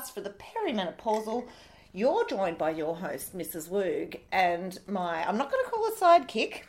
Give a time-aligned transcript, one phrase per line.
[0.00, 1.46] podcast for the perimenopausal.
[1.92, 3.68] You're joined by your host, Mrs.
[3.68, 6.62] Woog, and my, I'm not going to call her sidekick,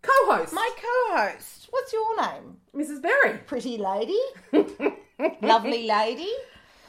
[0.00, 1.68] co-host, my co host.
[1.70, 2.56] What's your name?
[2.74, 3.02] Mrs.
[3.02, 3.38] Berry.
[3.46, 4.18] Pretty lady.
[5.42, 6.30] Lovely lady.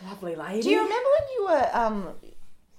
[0.05, 0.61] Lovely lady.
[0.61, 2.07] Do you remember when you were um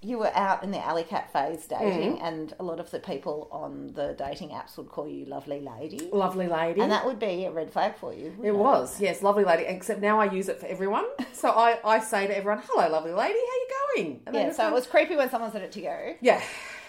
[0.04, 2.24] you were out in the alley cat phase dating Mm-hmm.
[2.24, 6.08] and a lot of the people on the dating apps would call you lovely lady?
[6.12, 6.80] Lovely lady.
[6.80, 8.34] And that would be a red flag for you.
[8.42, 9.64] it was, yes, lovely lady.
[9.64, 11.06] Except now I use it for everyone.
[11.32, 14.66] So I, I say to everyone, "Hello, lovely lady, how you going?" And Yeah, so
[14.68, 16.14] it was creepy when someone said it to you.
[16.22, 16.40] Yeah,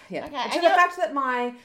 [0.10, 0.26] yeah.
[0.26, 1.56] Okay, to and the fact that my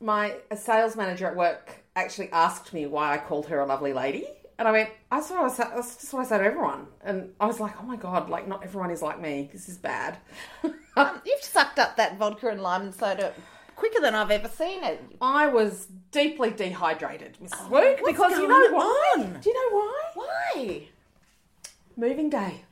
[0.00, 4.26] my sales manager at work actually asked me why I called her a lovely lady,
[4.58, 7.32] and I went, "That's what I say, that's just what I say to everyone." And
[7.40, 9.48] I was like, "Oh my god, like not everyone is like me.
[9.52, 10.18] This is bad."
[10.96, 13.32] Um, you've sucked up that vodka and lime and soda
[13.76, 15.04] quicker than I've ever seen it.
[15.20, 17.68] I was deeply dehydrated, Mrs.
[17.68, 19.14] Woog, because you know why?
[19.18, 19.40] on?
[19.40, 20.02] Do you know why?
[20.14, 20.82] Why?
[21.96, 22.62] Moving day.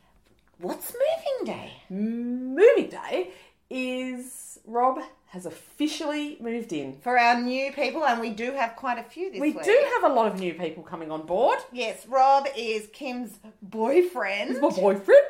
[0.58, 1.72] What's moving day?
[1.90, 3.30] Moving day
[3.68, 6.96] is Rob has officially moved in.
[7.00, 9.58] For our new people, and we do have quite a few this We week.
[9.58, 11.58] We do have a lot of new people coming on board.
[11.72, 14.60] Yes, Rob is Kim's boyfriend.
[14.60, 15.26] My boyfriend.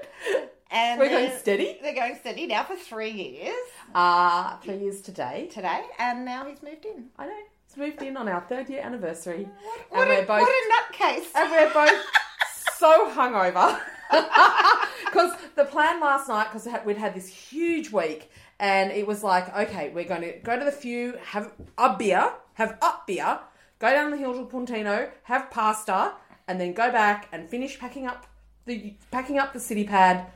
[0.75, 1.79] And We're going steady.
[1.81, 3.55] They're going steady now for three years
[3.95, 5.49] Uh, three years today.
[5.53, 7.11] today, and now he's moved in.
[7.17, 7.33] I know.
[7.69, 9.49] He's moved in on our third year anniversary.
[9.91, 11.27] What, and a, we're both what a nutcase!
[11.37, 12.05] and we're both
[12.77, 13.81] so hungover
[15.05, 19.55] because the plan last night because we'd had this huge week and it was like
[19.57, 23.39] okay we're going to go to the few have a beer have up beer
[23.79, 26.13] go down the hill to Puntino have pasta
[26.47, 28.27] and then go back and finish packing up
[28.67, 30.27] the packing up the city pad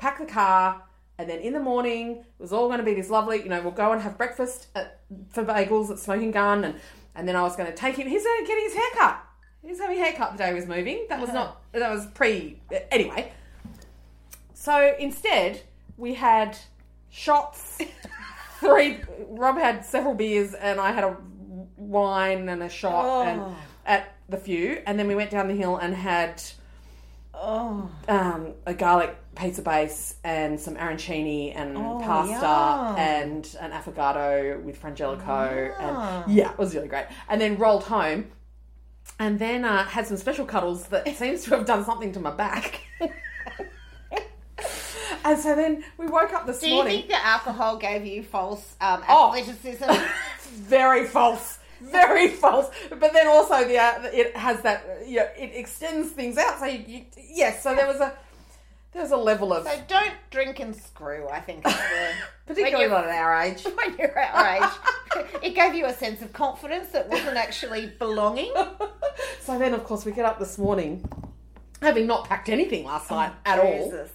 [0.00, 0.82] pack the car
[1.18, 3.60] and then in the morning it was all going to be this lovely you know
[3.60, 6.74] we'll go and have breakfast at, for bagels at Smoking Gun and
[7.14, 9.20] and then I was going to take him he's uh, going to get his haircut.
[9.62, 11.04] He was having a haircut the day he was moving.
[11.10, 11.38] That was uh-huh.
[11.38, 13.30] not that was pre uh, anyway.
[14.54, 15.60] So instead
[15.98, 16.56] we had
[17.10, 17.78] shots
[18.60, 21.16] three Rob had several beers and I had a
[21.76, 23.22] wine and a shot Oh.
[23.22, 26.42] and at the few and then we went down the hill and had
[27.42, 32.96] Oh, um, a garlic pizza base and some arancini and Oh, pasta yum.
[32.98, 35.80] and an affogato with frangelico Yum.
[35.80, 37.06] and yeah, it was really great.
[37.28, 38.26] And then rolled home
[39.18, 42.30] and then uh, had some special cuddles that seems to have done something to my
[42.30, 42.80] back.
[45.24, 46.84] and so then we woke up this morning.
[46.84, 49.32] do you think the alcohol gave you false um, Oh.
[50.52, 55.52] very false very false but then also the uh, it has that you know, it
[55.54, 58.12] extends things out so you, you yes so there was a
[58.92, 61.28] there was a level of so don't drink and screw.
[61.28, 62.12] I think is the,
[62.46, 65.92] particularly when not at our age you're, when you're our age, it gave you a
[65.92, 68.52] sense of confidence that wasn't actually belonging.
[69.40, 71.04] so then of course we get up this morning
[71.80, 74.10] having not packed anything last night at all Jesus.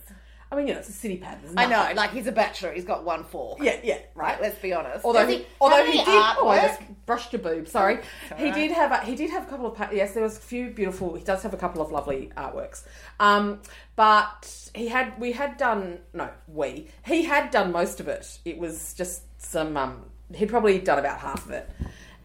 [0.52, 2.72] I mean you know it's a city pad I know, like he's a bachelor.
[2.74, 3.60] He's got one fork.
[3.62, 4.42] yeah yeah Right.
[4.42, 5.04] Let's be honest.
[5.04, 7.68] Although he, although he did, oh, I just brushed your boob.
[7.68, 8.00] Sorry,
[8.38, 8.54] he right.
[8.54, 11.16] did have a, he did have a couple of yes, there was a few beautiful.
[11.16, 12.84] He does have a couple of lovely artworks.
[13.20, 13.62] Um,
[13.96, 18.40] but he had we had done no we he had done most of it.
[18.46, 21.70] It was just some um, he'd probably done about half of it.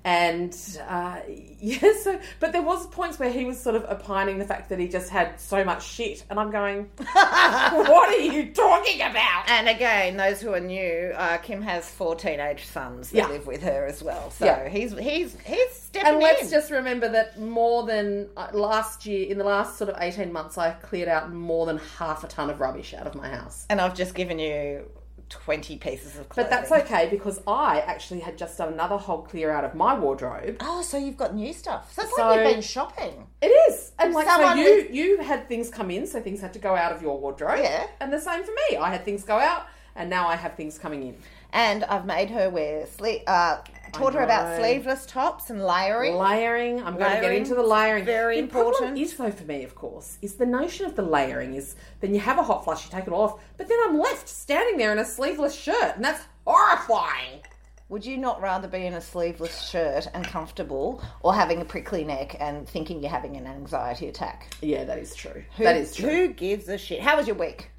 [0.05, 0.57] And
[0.89, 1.21] uh,
[1.61, 4.79] yeah, so but there was points where he was sort of opining the fact that
[4.79, 9.69] he just had so much shit, and I'm going, "What are you talking about?" And
[9.69, 13.27] again, those who are new, uh, Kim has four teenage sons that Yeah.
[13.29, 14.31] live with her as well.
[14.31, 14.69] So Yeah.
[14.69, 16.51] he's he's he's stepping And let's in.
[16.51, 20.57] just remember that more than uh, last year, in the last sort of 18 months,
[20.57, 23.67] I cleared out more than half a ton of rubbish out of my house.
[23.69, 24.85] and I've just given you
[25.31, 26.51] twenty pieces of clothing.
[26.51, 29.99] But that's okay because I actually had just done another whole clear out of my
[29.99, 30.59] wardrobe.
[30.61, 31.93] Oh, so you've got new stuff.
[31.95, 33.27] So it's So- like you've been shopping.
[33.41, 33.93] It is.
[33.99, 36.93] And like, so you, you had things come in, so things had to go out
[36.93, 37.61] of your wardrobe.
[37.63, 37.87] Yeah.
[38.01, 38.77] And the same for me.
[38.77, 41.17] I had things go out, and now I have things coming in.
[41.53, 43.59] And I've made her wear sleep Uh,
[43.93, 46.15] taught her about sleeveless tops and layering.
[46.15, 46.83] Layering.
[46.83, 48.05] I'm going to get into the layering.
[48.05, 48.99] very the important.
[48.99, 52.21] is though for me, of course, is the notion of the layering is then you
[52.21, 54.93] have a hot flush, you take it all off, but then I'm left standing there
[54.93, 57.41] in a sleeveless shirt, and that's horrifying.
[57.89, 62.05] Would you not rather be in a sleeveless shirt and comfortable, or having a prickly
[62.05, 64.55] neck and thinking you're having an anxiety attack?
[64.63, 65.43] Yeah, that is true.
[65.57, 66.09] Who, that is true.
[66.09, 67.01] Who gives a shit?
[67.01, 67.71] How was your week?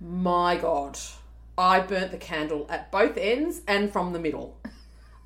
[0.00, 0.98] My God.
[1.58, 4.56] I burnt the candle at both ends and from the middle.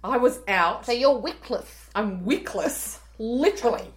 [0.06, 0.86] I was out.
[0.86, 3.88] So you're wickless, I'm wickless, literally.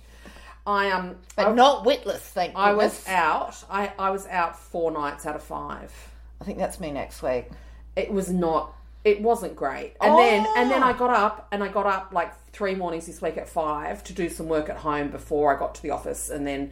[0.68, 3.64] I um, but I, not witless, thank I was out.
[3.70, 5.92] I I was out four nights out of five.
[6.42, 7.48] I think that's me next week.
[7.96, 8.74] It was not.
[9.04, 9.96] It wasn't great.
[10.02, 10.88] And then and then Oh.
[10.88, 14.14] I got up and I got up like three mornings this week at five to
[14.14, 16.72] do some work at home before I got to the office, and then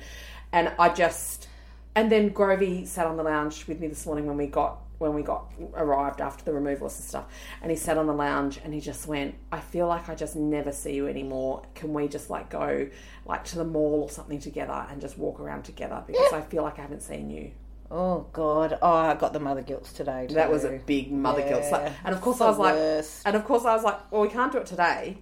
[0.51, 1.47] and I just
[1.95, 5.13] and then Grovey sat on the lounge with me this morning when we got when
[5.13, 7.25] we got arrived after the removals and stuff
[7.61, 10.35] and he sat on the lounge and he just went i feel like i just
[10.35, 12.87] never see you anymore can we just like go
[13.25, 16.63] like to the mall or something together and just walk around together because i feel
[16.63, 17.51] like i haven't seen you
[17.89, 18.77] Oh God!
[18.81, 20.27] Oh, I got the mother guilts today.
[20.27, 20.35] Too.
[20.35, 21.93] that was a big mother guilt slap.
[22.03, 24.27] And of course i was the like and of course i was like well we
[24.27, 25.17] can't do it today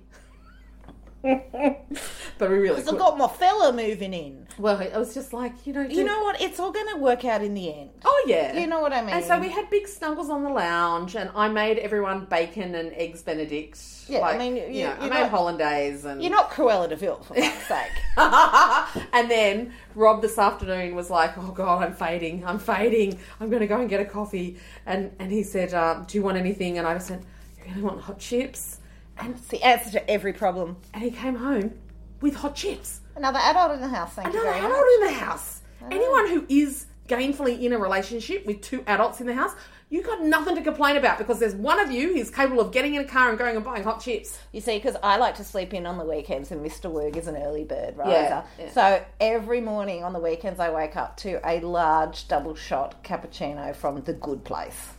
[2.38, 2.98] but we really I've could.
[3.00, 4.48] got my fella moving in.
[4.60, 6.39] well it was just like you know You know what?
[6.42, 7.89] It's all going to work out in the end.
[8.04, 9.16] oh yeah You know what I mean?
[9.16, 12.92] And so we had big snuggles on the lounge, and I made everyone bacon and
[12.94, 13.80] eggs Benedict.
[14.07, 16.88] Yeah, I mean, you, you- know, I you're made not- hollandaise and You're not Cruella
[16.88, 19.06] de Vil, for fuck's sake.
[19.13, 22.45] and then Rob this afternoon was like, "Oh God, I'm fading.
[22.45, 23.18] I'm fading.
[23.39, 26.24] I'm going to go and get a coffee." And and he said, uh, "Do you
[26.24, 27.25] want anything?" And I just said,
[27.57, 28.78] "You really want hot chips?"
[29.18, 30.78] And it's the answer to every problem.
[30.94, 31.74] And he came home
[32.22, 33.02] with hot chips.
[33.16, 34.14] Another adult in the house.
[34.14, 34.94] Thank Another you very adult much.
[35.00, 35.62] in the house.
[35.82, 35.88] Ah.
[35.92, 39.52] Anyone who is gainfully in a relationship with two adults in the house,
[39.90, 42.96] you've got nothing to complain about because there's one of you who's capable of getting
[42.96, 44.40] in a car and going and buying hot chips.
[44.52, 46.92] You see, because I like to sleep in on the weekends, and Mr.
[46.92, 48.12] Woog is an early bird riser.
[48.12, 48.72] Yeah, yeah.
[48.72, 53.76] So every morning on the weekends, I wake up to a large double shot cappuccino
[53.76, 54.90] from the good place.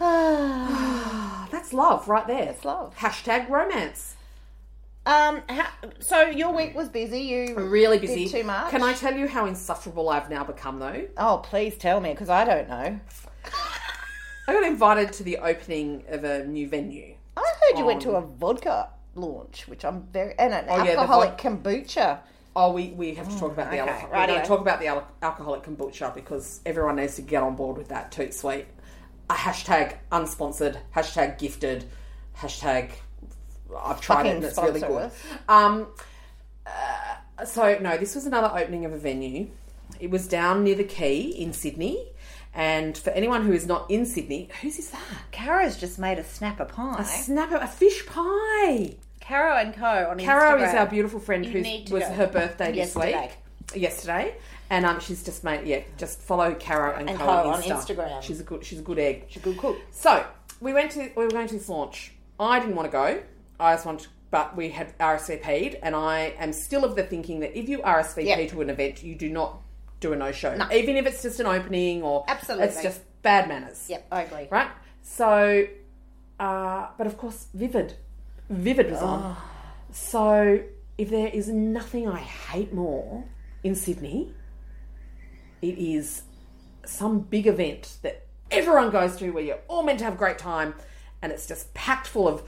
[0.00, 2.46] Ah, that's love right there.
[2.46, 2.96] That's love.
[2.96, 4.16] Hashtag romance.
[5.06, 5.68] Um, how,
[6.00, 7.20] so your week was busy.
[7.20, 8.28] You Really did busy.
[8.28, 8.70] too much.
[8.70, 11.06] Can I tell you how insufferable I've now become though?
[11.16, 13.00] Oh, please tell me, because I don't know.
[14.46, 17.14] I got invited to the opening of a new venue.
[17.36, 20.84] I heard you went to a vodka launch, which I'm very and an Oh, yeah,
[20.84, 22.18] the alcoholic kombucha.
[22.54, 24.26] Oh, we, we have to talk about the okay, alcohol.
[24.26, 27.88] Going talk about the al- alcoholic kombucha because everyone needs to get on board with
[27.88, 28.66] that toot sweet.
[29.30, 31.84] A hashtag unsponsored, hashtag gifted,
[32.38, 32.90] hashtag
[33.78, 35.02] I've tried it and it's really sponsor good.
[35.04, 35.22] us.
[35.48, 35.86] Um,
[36.66, 39.48] uh, so no, this was another opening of a venue.
[40.00, 42.06] It was down near the Quay in Sydney.
[42.54, 45.00] And for anyone who is not in Sydney, whose is that?
[45.30, 46.96] Caro's just made a snapper pie.
[47.00, 48.96] A snapper, a fish pie.
[49.20, 50.68] Caro and Co on Caro Instagram.
[50.68, 52.12] is our beautiful friend You who to was go.
[52.14, 53.30] her birthday this Yesterday.
[53.74, 53.82] week.
[53.82, 54.34] Yesterday.
[54.70, 57.96] And um, she's just made yeah, just follow Caro and, And Co, on, on Insta.
[57.96, 58.22] Instagram.
[58.22, 59.24] She's a good she's a good egg.
[59.28, 59.78] She's a good cook.
[59.90, 60.26] So
[60.60, 62.12] we went to we were going to this launch.
[62.38, 63.22] I didn't want to go.
[63.58, 67.40] I just wanted, to, but we had RSVP'd, and I am still of the thinking
[67.40, 68.50] that if you RSVP Yep.
[68.50, 69.60] to an event, you do not
[70.00, 72.66] do a no show, even if it's just an opening or Absolutely.
[72.68, 73.86] it's just bad manners.
[73.88, 74.46] Yep, I agree.
[74.48, 74.70] Right.
[75.02, 75.66] So,
[76.38, 77.94] uh, but of course, Vivid,
[78.48, 79.36] Vivid was on.
[79.90, 80.60] So
[80.98, 83.24] if there is nothing I hate more
[83.64, 84.32] in Sydney,
[85.62, 86.22] it is
[86.84, 90.38] some big event that everyone goes to where you're all meant to have a great
[90.38, 90.74] time
[91.20, 92.42] and it's just packed full of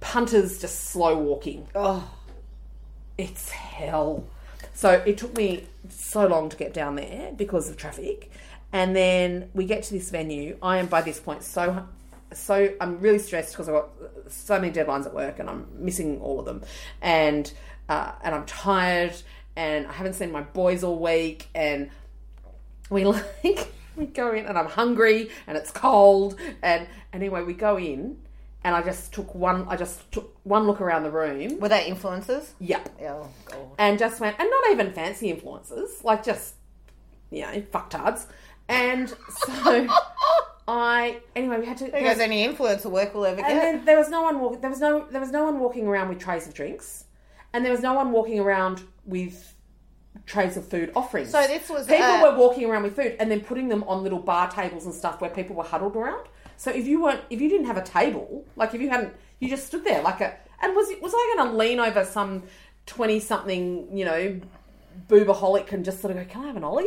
[0.00, 1.66] punters just slow walking.
[1.74, 2.08] Oh,
[3.16, 4.24] It's hell.
[4.74, 8.30] So it took me so long to get down there because of traffic.
[8.72, 10.58] And then we get to this venue.
[10.60, 11.86] I am by this point so
[12.32, 13.90] so I'm really stressed because I've got
[14.28, 16.62] so many deadlines at work and I'm missing all of them.
[17.00, 17.52] And
[17.88, 19.14] uh, and I'm tired
[19.56, 21.90] and I haven't seen my boys all week and
[22.94, 23.04] we
[23.44, 28.18] like we go in and I'm hungry and it's cold and anyway we go in
[28.64, 31.60] and I just took one I just took one look around the room.
[31.60, 32.52] were they influencers?
[32.60, 33.58] Yep Oh god.
[33.78, 36.54] and just went, and not even fancy influencers, like just,
[37.30, 38.26] you know, fucktards.
[38.68, 39.88] And so
[40.68, 41.84] I, anyway, we had to.
[41.84, 44.60] Because any influencer work will ever and then there was no one walking.
[44.60, 45.06] There was no.
[45.10, 47.04] There was no one walking around with trays of drinks,
[47.52, 49.53] and there was no one walking around with
[50.26, 51.30] trays of food offerings.
[51.30, 54.02] So this was, people uh, were walking around with food and then putting them on
[54.02, 56.26] little bar tables and stuff where people were huddled around.
[56.56, 59.48] So if you weren't, if you didn't have a table, like if you hadn't, you
[59.48, 60.36] just stood there like a.
[60.62, 62.44] And was was I going to lean over some
[62.86, 64.40] twenty something, you know,
[65.08, 66.86] boobaholic and just sort of go, "Can I have an olive?"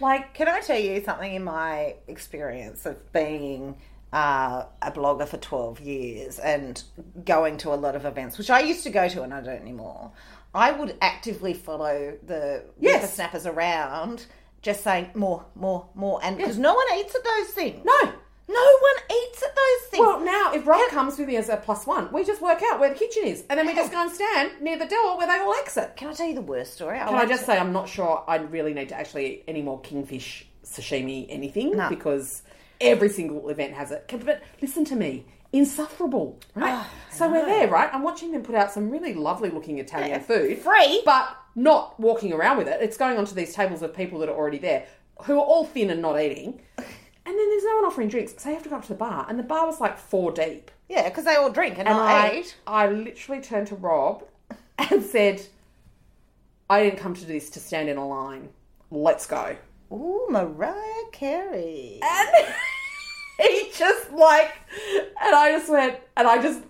[0.00, 3.76] Like, Can I tell you something in my experience of being
[4.12, 6.82] uh, a blogger for 12 years and
[7.24, 9.60] going to a lot of events, which I used to go to and I don't
[9.60, 10.12] anymore?
[10.54, 13.14] I would actively follow the Yes.
[13.14, 14.26] snappers around,
[14.62, 16.20] just saying more, more, more.
[16.22, 17.84] And because no one eats at those things.
[17.84, 18.12] no.
[18.50, 20.00] No one eats at those things.
[20.06, 22.80] Well, now if Rob comes with me as a plus one, we just work out
[22.80, 25.26] where the kitchen is, and then we just go and stand near the door where
[25.26, 25.96] they all exit.
[25.96, 26.98] Can I tell you the worst story?
[26.98, 29.78] Can I just say I'm not sure I really need to actually eat any more
[29.82, 31.90] kingfish sashimi anything No.
[31.90, 32.42] because
[32.80, 34.10] Every single event has it.
[34.24, 36.74] But listen to me, insufferable, right?
[36.84, 37.90] Oh, so we're there, right?
[37.92, 41.02] I'm watching them put out some really lovely looking Italian Yeah, food, free.
[41.04, 42.80] but not walking around with it.
[42.82, 44.86] It's going onto these tables of people that are already there,
[45.24, 46.60] who are all thin and not eating.
[47.26, 48.94] And then there's no one offering drinks, so you have to go up to the
[48.94, 50.70] bar, and the bar was like four deep.
[50.88, 52.56] Yeah, because they all drink and, And I I, eat.
[52.66, 54.24] I literally turned to Rob
[54.78, 55.42] and said,
[56.70, 58.48] I didn't come to do this to stand in a line.
[58.90, 59.56] Let's go.
[59.92, 60.74] Ooh, Mariah
[61.12, 62.00] Carey.
[62.02, 62.28] And
[63.42, 64.52] he just like,
[65.22, 66.60] and I just went, and I just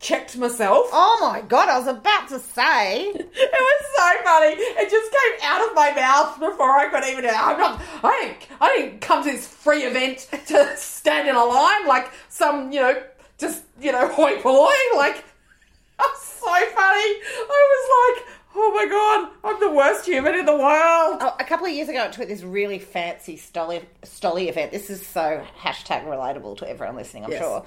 [0.00, 0.88] checked myself.
[0.92, 3.12] Oh my god, I was about to say.
[3.34, 4.54] It was so funny.
[4.56, 7.24] It just came out of my mouth before I could even.
[7.26, 7.80] I'm not.
[8.02, 8.60] I didn't.
[8.60, 12.80] I didn't come to this free event to stand in a line like some, you
[12.80, 13.02] know,
[13.38, 14.74] just you know, hoi polloi.
[14.96, 15.24] Like,
[15.98, 17.12] that's so funny.
[17.54, 21.18] I was like, oh my god, I'm the worst human in the world.
[21.20, 24.72] Oh, a couple of years ago, I went to this really fancy Stoli, Stoli event.
[24.72, 27.40] This is so hashtag relatable to everyone listening, I'm Yes.
[27.42, 27.64] sure.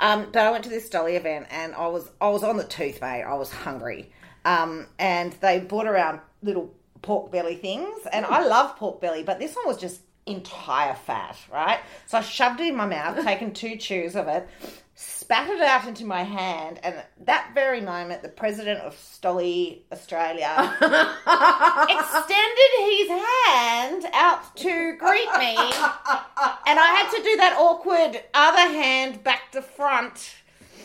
[0.00, 2.64] Um, but I went to this Stoli event and I was I was on the
[2.64, 3.22] tooth, mate.
[3.22, 4.10] I was hungry.
[4.44, 9.38] Um, and they brought around little pork belly things, and I love pork belly, but
[9.38, 11.80] this one was just entire fat, right?
[12.06, 14.48] So I shoved it in my mouth, taken two chews of it,
[14.94, 19.80] spat it out into my hand, and at that very moment, the president of Stoli
[19.92, 28.22] Australia extended his hand out to greet me, and I had to do that awkward
[28.34, 30.34] other hand back to front.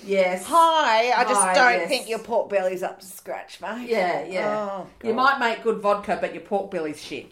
[0.06, 0.46] Yes.
[0.48, 1.90] Hi, I just Hi, don't yes.
[1.90, 3.90] think your pork belly's up to scratch, mate.
[3.90, 4.70] Yeah, yeah.
[4.70, 7.32] Oh, you might make good vodka, but your pork belly's shit.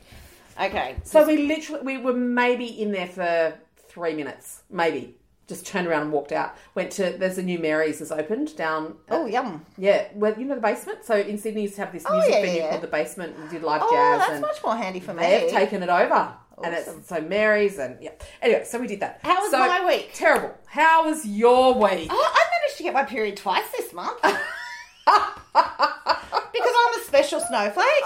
[0.60, 0.96] Okay.
[1.04, 3.54] So we literally we were maybe in there for
[3.90, 5.18] three minutes, maybe.
[5.48, 6.56] Just turned around and walked out.
[6.76, 8.96] Went to there's a new Mary's has opened down.
[9.10, 9.66] Oh, yum.
[9.78, 11.04] yeah, well you know the basement.
[11.04, 12.70] So in Sydney, you used to have this Oh, music yeah, venue yeah.
[12.70, 14.20] called the Basement and did live Oh, jazz.
[14.20, 15.24] that's and much more handy for me.
[15.24, 17.00] they've taken it over, and Awesome.
[17.00, 18.12] it's so Mary's and yeah.
[18.42, 19.20] Anyway, so we did that.
[19.24, 20.12] How was So, my week?
[20.14, 20.54] Terrible.
[20.68, 22.08] How was your week?
[22.10, 24.24] Oh, I managed to get my period twice this month.
[26.54, 28.04] because I'm a special snowflake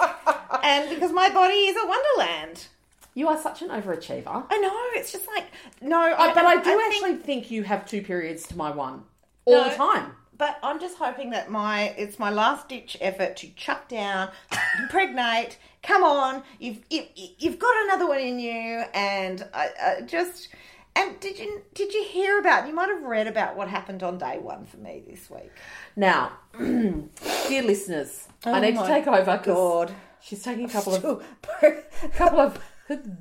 [0.63, 2.67] and because my body is a wonderland.
[3.13, 4.45] You are such an overachiever.
[4.49, 5.45] I know, it's just like,
[5.81, 9.03] no, Uh, but I do actually think you have two periods to my one
[9.45, 9.69] all No.
[9.69, 10.11] the time.
[10.37, 14.31] But I'm just hoping that my it's my last ditch effort to chuck down,
[14.79, 15.57] impregnate.
[15.81, 17.03] Come on, you've you,
[17.37, 20.49] you've got another one in you, and I, I just
[20.95, 22.67] and did you did you hear about?
[22.67, 25.51] You might have read about what happened on day one for me this week.
[25.95, 29.37] Now, dear listeners, I Oh need to take over.
[29.37, 31.23] 'cause God, She's taking a couple of
[31.61, 31.83] a
[32.13, 32.59] couple of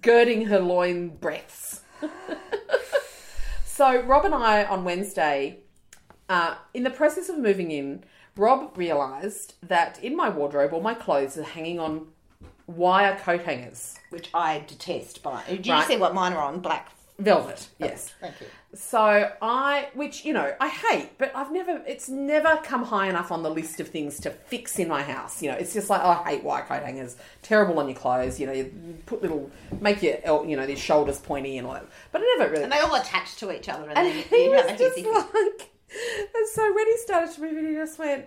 [0.01, 1.81] girding her loin breaths.
[3.65, 5.59] so Rob and I on Wednesday,
[6.29, 8.05] uh, in the process of moving in,
[8.37, 12.09] Rob realised that in my wardrobe all my clothes are hanging on
[12.67, 13.97] wire coat hangers.
[14.11, 15.23] which I detest.
[15.23, 15.87] But did you Right.
[15.87, 16.61] see what mine are on?
[16.61, 16.91] Black.
[17.19, 18.13] Velvet, yes.
[18.21, 18.47] Thank you.
[18.75, 23.31] So I, which you know, I hate, but I've never, it's never come high enough
[23.31, 25.41] on the list of things to fix in my house.
[25.41, 28.41] You know, it's just like oh, I hate wire coat hangers, terrible on your clothes.
[28.41, 29.49] You know, you put little,
[29.81, 31.87] make your, you know, your shoulders pointy and all that.
[32.11, 32.65] But I never really.
[32.65, 35.71] And they all attach to each other, and, And then he you was just like,
[36.35, 38.25] and so when he started to move in, he just went,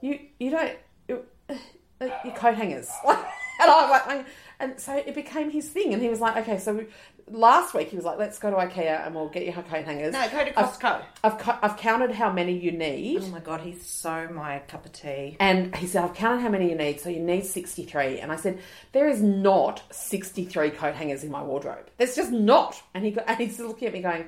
[0.00, 2.90] "You, you don't, you, uh, your coat hangers."
[4.06, 4.26] Like,
[4.60, 6.86] and so it became his thing, and he was like, "Okay, so." We,
[7.28, 10.12] Last week he was like, "Let's go to IKEA and we'll get your coat hangers."
[10.12, 11.02] No, go to I've- Costco.
[11.22, 13.22] I've, I've counted how many you need.
[13.22, 15.36] Oh my god, he's so my cup of tea.
[15.38, 18.18] And he said, I've counted how many you need, so you need 63.
[18.18, 18.58] And I said,
[18.90, 21.88] there is not 63 coat hangers in my wardrobe.
[21.96, 22.82] There's just not.
[22.92, 24.24] And he got, and he's looking at me going,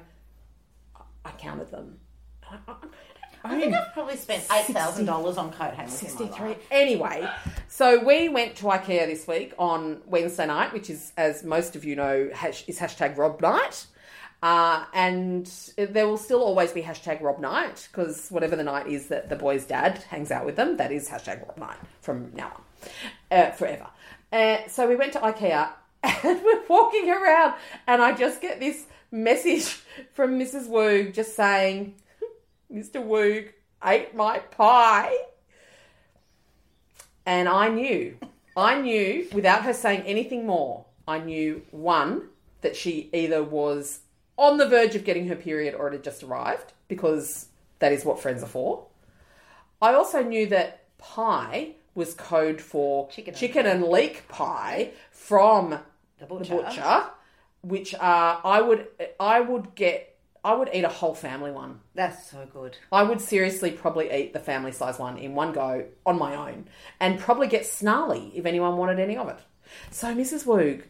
[1.25, 1.99] I counted them.
[2.49, 2.75] I, I,
[3.45, 6.01] I think I've probably spent eight thousand dollars on coat hangers.
[6.03, 6.49] in my 63.
[6.49, 6.59] life.
[6.71, 7.29] Anyway,
[7.69, 11.85] so we went to IKEA this week on Wednesday night, which is, as most of
[11.85, 13.87] you know, hash, is hashtag Rob Night.
[14.43, 15.47] Uh, and
[15.77, 19.37] there will still always be hashtag Rob Night because whatever the night is that the
[19.37, 22.53] boy's dad hangs out with them, that is hashtag Rob Night from now
[23.33, 23.87] on, uh, forever.
[24.33, 25.71] Uh, so we went to IKEA
[26.03, 27.55] and we're walking around,
[27.87, 29.81] and I just get this message
[30.13, 30.69] from Mrs.
[30.69, 31.95] Woog just saying,
[32.75, 32.97] Mr.
[33.05, 33.51] Woog
[33.85, 35.15] ate my pie.
[37.27, 38.19] And I knew,
[38.57, 42.29] I knew without her saying anything more, I knew one,
[42.61, 44.01] that she either was
[44.37, 47.47] on the verge of getting her period or it had just arrived, because
[47.79, 48.87] that is what friends are for.
[49.81, 55.79] I also knew that pie was code for Chicken chicken, and leek pie from The
[56.19, 56.57] the butcher.
[56.57, 57.05] butcher,
[57.63, 58.89] which uh, I would
[59.21, 60.14] I would get
[60.45, 61.81] I would eat a whole family one.
[61.95, 62.77] That's so good.
[62.93, 66.69] I would seriously probably eat the family size one in one go on my own
[67.01, 69.39] and probably get snarly if anyone wanted any of it.
[69.91, 70.45] So Mrs.
[70.45, 70.83] Woog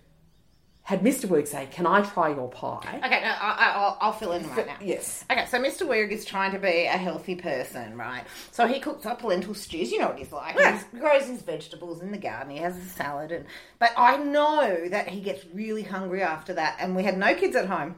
[0.83, 1.27] had Mr.
[1.27, 4.47] Woog say, "Can I try your pie?" Okay, no, I, I, I'll, I'll fill in
[4.51, 4.77] right now.
[4.83, 5.25] Yes.
[5.31, 5.87] Okay, so Mr.
[5.87, 8.25] Woog is trying to be a healthy person, right?
[8.51, 9.91] So he cooks up lentil stews.
[9.91, 10.57] You know what he's like.
[10.59, 10.83] Yeah.
[10.93, 12.51] He grows his vegetables in the garden.
[12.51, 13.47] He has a salad, and
[13.79, 16.77] but I know that he gets really hungry after that.
[16.79, 17.95] And we had no kids at home,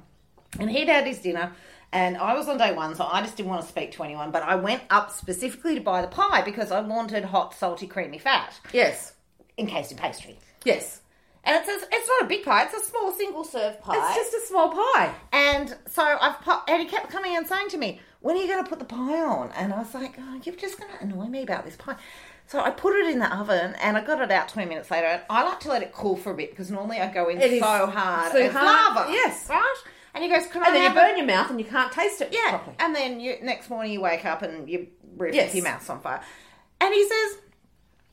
[0.58, 1.52] and he'd had his dinner.
[1.92, 4.30] And I was on day one, so I just didn't want to speak to anyone.
[4.30, 8.18] But I went up specifically to buy the pie because I wanted hot, salty, creamy
[8.18, 9.14] fat Yes.
[9.56, 10.38] encased in pastry.
[10.64, 11.00] Yes.
[11.44, 13.94] And it's a, it's not a big pie; it's a small single serve pie.
[13.96, 15.14] It's just a small pie.
[15.32, 18.48] And so I've put, and he kept coming and saying to me, "When are you
[18.48, 21.04] going to put the pie on?" And I was like, oh, "You're just going to
[21.04, 21.94] annoy me about this pie."
[22.48, 25.06] So I put it in the oven, and I got it out twenty minutes later.
[25.06, 27.40] And I like to let it cool for a bit because normally I go in
[27.40, 29.46] It is so hard, so it's hard, lava, yes.
[29.48, 29.74] right?
[30.16, 31.66] And he goes, "Can I And then you have burn it?" your mouth and you
[31.66, 32.76] can't taste it Yeah, properly.
[32.80, 35.54] and then you next morning you wake up and you roof Yes.
[35.54, 36.20] your mouth's on fire.
[36.80, 37.38] And he says,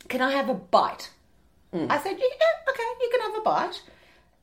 [0.09, 1.09] "Can I have a bite?"
[1.73, 1.89] Mm.
[1.89, 3.81] I said, "Yeah, okay, you can have a bite."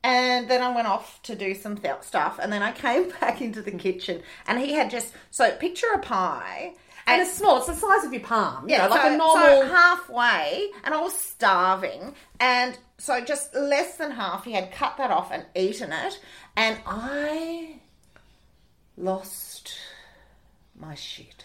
[0.02, 3.40] And then I went off to do some th- stuff, and then I came back
[3.42, 6.72] into the kitchen, and he had just so picture a pie.
[7.12, 7.58] And it's small.
[7.58, 8.68] It's the size of your palm.
[8.68, 9.46] You Yeah, know, like so, a normal.
[9.46, 14.44] so halfway, and I was starving, and so just less than half.
[14.44, 16.20] He had cut that off and eaten it,
[16.56, 17.76] and I
[18.96, 19.74] lost
[20.78, 21.44] my shit.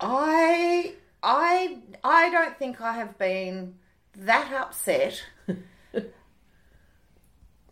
[0.00, 3.74] I I I don't think I have been
[4.16, 5.22] that upset.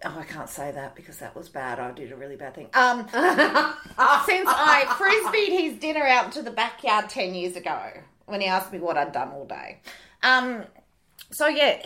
[0.06, 1.78] Oh, I can't say that because that was bad.
[1.80, 2.68] I did a really bad thing.
[2.74, 7.80] Um, since I frisbeed his dinner out to the backyard ten years ago
[8.26, 9.80] when he asked me what I'd done all day.
[10.22, 10.64] Um,
[11.30, 11.82] so yeah,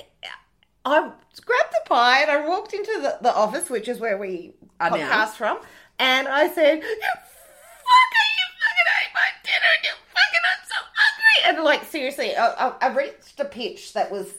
[0.84, 4.54] I grabbed the pie and I walked into the, the office, which is where we
[4.80, 4.96] Are now.
[4.96, 5.58] podcast from,
[5.98, 10.76] and I said, "You fucker, you fucking ate my dinner, and you fucking I'm so
[10.96, 14.32] hungry." And like seriously, I, I, I reached a pitch that was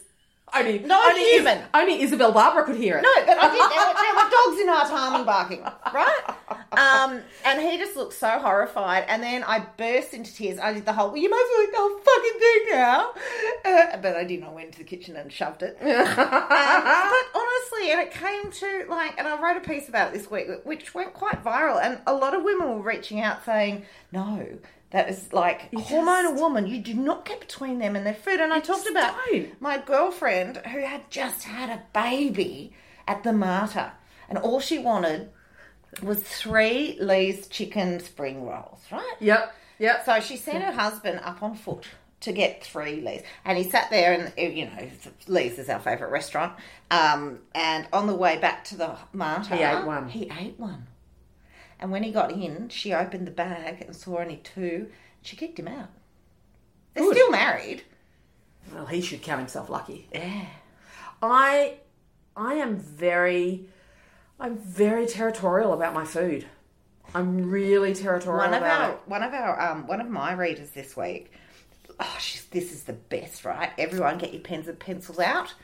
[0.54, 1.58] only, Not only human.
[1.58, 3.02] Is- only Isabel Barbara could hear it.
[3.02, 3.60] no, but I did.
[4.00, 6.20] There were, dogs in our time and barking, right?
[6.72, 9.04] Um, and he just looked so horrified.
[9.08, 10.58] And then I burst into tears.
[10.58, 13.92] I did the whole, well, you might as well eat the whole fucking thing now.
[13.94, 14.44] Uh, but I didn't.
[14.44, 15.76] I went to the kitchen and shoved it.
[15.90, 16.06] Um,
[16.84, 20.30] but honestly, and it came to like, and I wrote a piece about it this
[20.30, 21.80] week, which went quite viral.
[21.82, 24.58] And a lot of women were reaching out saying, no.
[24.90, 26.66] That is like hormonal woman.
[26.66, 28.40] You do not get between them and their food.
[28.40, 29.60] And I talked about don't.
[29.60, 32.72] my girlfriend who had just had a baby
[33.06, 33.92] at the Mater,
[34.28, 35.30] and all she wanted
[36.02, 39.14] was three Lee's chicken spring rolls, right?
[39.20, 39.54] Yep.
[39.78, 40.04] Yep.
[40.04, 41.86] So she sent her husband up on foot
[42.20, 44.90] to get three Lee's, and he sat there, and you know,
[45.28, 46.52] Lee's is our favourite restaurant.
[46.90, 50.08] Um, and on the way back to the Mater, He ate one.
[50.08, 50.86] He ate one.
[51.80, 54.88] And when he got in, she opened the bag and saw only two.
[55.22, 55.88] She kicked him out.
[56.94, 57.16] They're Good.
[57.16, 57.82] still married.
[58.72, 60.06] Well, he should count himself lucky.
[60.12, 60.46] Yeah.
[61.22, 61.78] I,
[62.36, 63.66] I am very,
[64.38, 66.46] I'm very territorial about my food.
[67.14, 69.00] I'm really territorial One of about our it.
[69.06, 71.32] one of our um one of my readers this week.
[71.98, 73.70] Oh, she's, this is the best, right?
[73.78, 75.54] Everyone, get your pens and pencils out.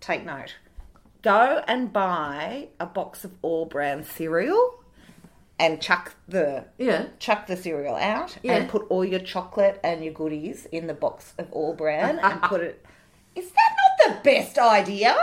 [0.00, 0.54] Take note.
[1.22, 4.82] Go and buy a box of All-Bran cereal,
[5.58, 7.06] and chuck the Yeah.
[7.18, 8.56] chuck the cereal out, Yeah.
[8.56, 12.60] and put all your chocolate and your goodies in the box of All-Bran, and put
[12.60, 12.84] it.
[13.34, 15.16] Is that not the best idea?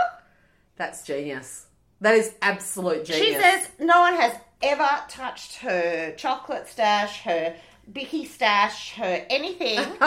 [0.76, 1.66] That's genius.
[2.00, 3.26] That is absolute genius.
[3.26, 7.54] She says no one has ever touched her chocolate stash, her
[7.92, 9.78] Bicky stash, her anything.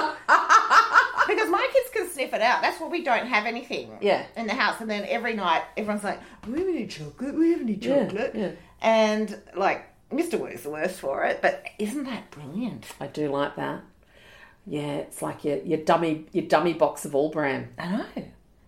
[1.28, 2.62] because my kids can sniff it out.
[2.62, 4.26] That's why we don't have anything Yeah.
[4.36, 4.80] in the house.
[4.82, 7.36] And then every night, everyone's like, we have any chocolate?
[7.36, 8.32] We have any Yeah, chocolate?
[8.36, 8.52] yeah.
[8.82, 10.40] And like, Mr.
[10.40, 11.42] Woog's the worst for it.
[11.42, 12.86] But isn't that brilliant?
[13.00, 13.82] I do like that.
[14.66, 17.70] Yeah, it's like your, your dummy your dummy box of All-Bran.
[17.78, 18.06] I know.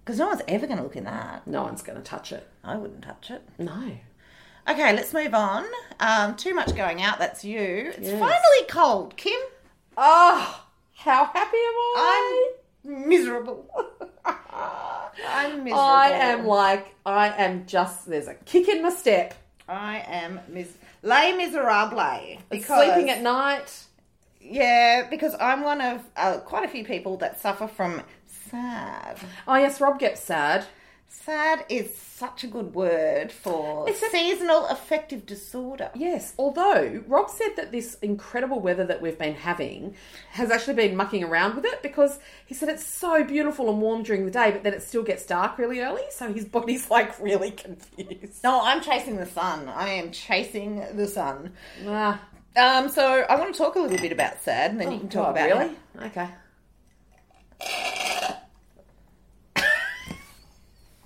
[0.04, 1.46] Because no one's ever going to look in that.
[1.46, 2.48] No one's going to touch it.
[2.64, 3.42] I wouldn't touch it.
[3.58, 3.92] No.
[4.70, 5.66] Okay, let's move on.
[6.00, 7.20] Um, too much going out.
[7.20, 7.92] That's you.
[7.96, 8.20] It's Yes.
[8.20, 9.40] finally cold, Kim.
[9.98, 10.64] Oh,
[10.96, 12.52] how happy am I?
[12.86, 13.70] I'm miserable.
[14.26, 15.80] I'm miserable.
[15.80, 19.34] I am like I am just there's a kick in my step.
[19.68, 22.02] I am mis- lay miserable
[22.50, 23.86] because Sleeping at night.
[24.42, 29.18] yeah, because I'm one of uh, quite a few people that suffer from sad.
[29.48, 30.66] Oh yes, Rob gets sad.
[31.12, 35.90] Sad is such a good word for It's a- seasonal affective disorder.
[35.96, 39.96] Yes, although Rob said that this incredible weather that we've been having
[40.32, 44.04] has actually been mucking around with it because he said it's so beautiful and warm
[44.04, 47.20] during the day, but then it still gets dark really early, so his body's like
[47.20, 48.44] really confused.
[48.44, 49.68] No, I'm chasing the sun.
[49.68, 51.54] I am chasing the sun.
[51.88, 52.22] Ah,
[52.56, 55.10] Um, so I want to talk a little bit about sad, and then you can
[55.10, 55.76] talk oh, about really?
[56.06, 56.30] Okay.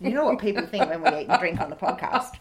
[0.03, 2.35] You know what people think when we eat and drink on the podcast.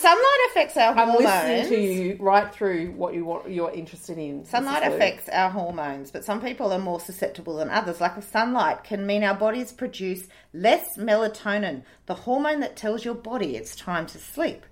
[0.00, 1.24] Sunlight affects our I'm hormones.
[1.24, 3.50] listening to you right through what you want.
[3.50, 4.46] You're interested in.
[4.46, 4.88] Sunlight Mrs.
[4.88, 4.94] Lou.
[4.94, 8.00] affects our hormones, but some people are more susceptible than others.
[8.00, 13.14] Lack of sunlight can mean our bodies produce less melatonin, the hormone that tells your
[13.14, 14.64] body it's time to sleep.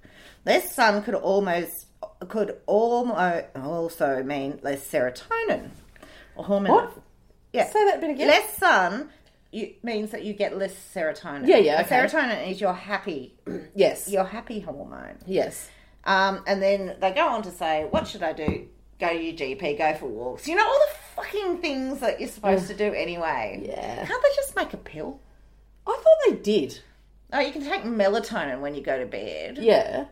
[0.46, 1.86] Less sun could almost
[2.28, 5.68] could almost also mean less serotonin,
[6.38, 6.72] a hormone.
[6.72, 7.02] What?
[7.52, 7.68] Yeah.
[7.68, 8.28] Say that bit again.
[8.28, 9.10] Less sun
[9.50, 11.46] you, means that you get less serotonin.
[11.46, 11.96] Yeah, yeah, okay.
[11.96, 13.34] Serotonin is your happy,
[13.74, 14.08] Yes.
[14.08, 15.18] your happy hormone.
[15.26, 15.70] Yes.
[16.04, 18.68] Um, and then they go on to say, what should I do?
[18.98, 20.48] Go to your GP, go for walks.
[20.48, 23.62] You know, all the fucking things that you're supposed to do anyway.
[23.64, 24.04] Yeah.
[24.06, 25.20] Can't they just make a pill?
[25.86, 26.80] I thought they did.
[27.32, 29.58] Oh, you can take melatonin when you go to bed.
[29.58, 30.06] Yeah.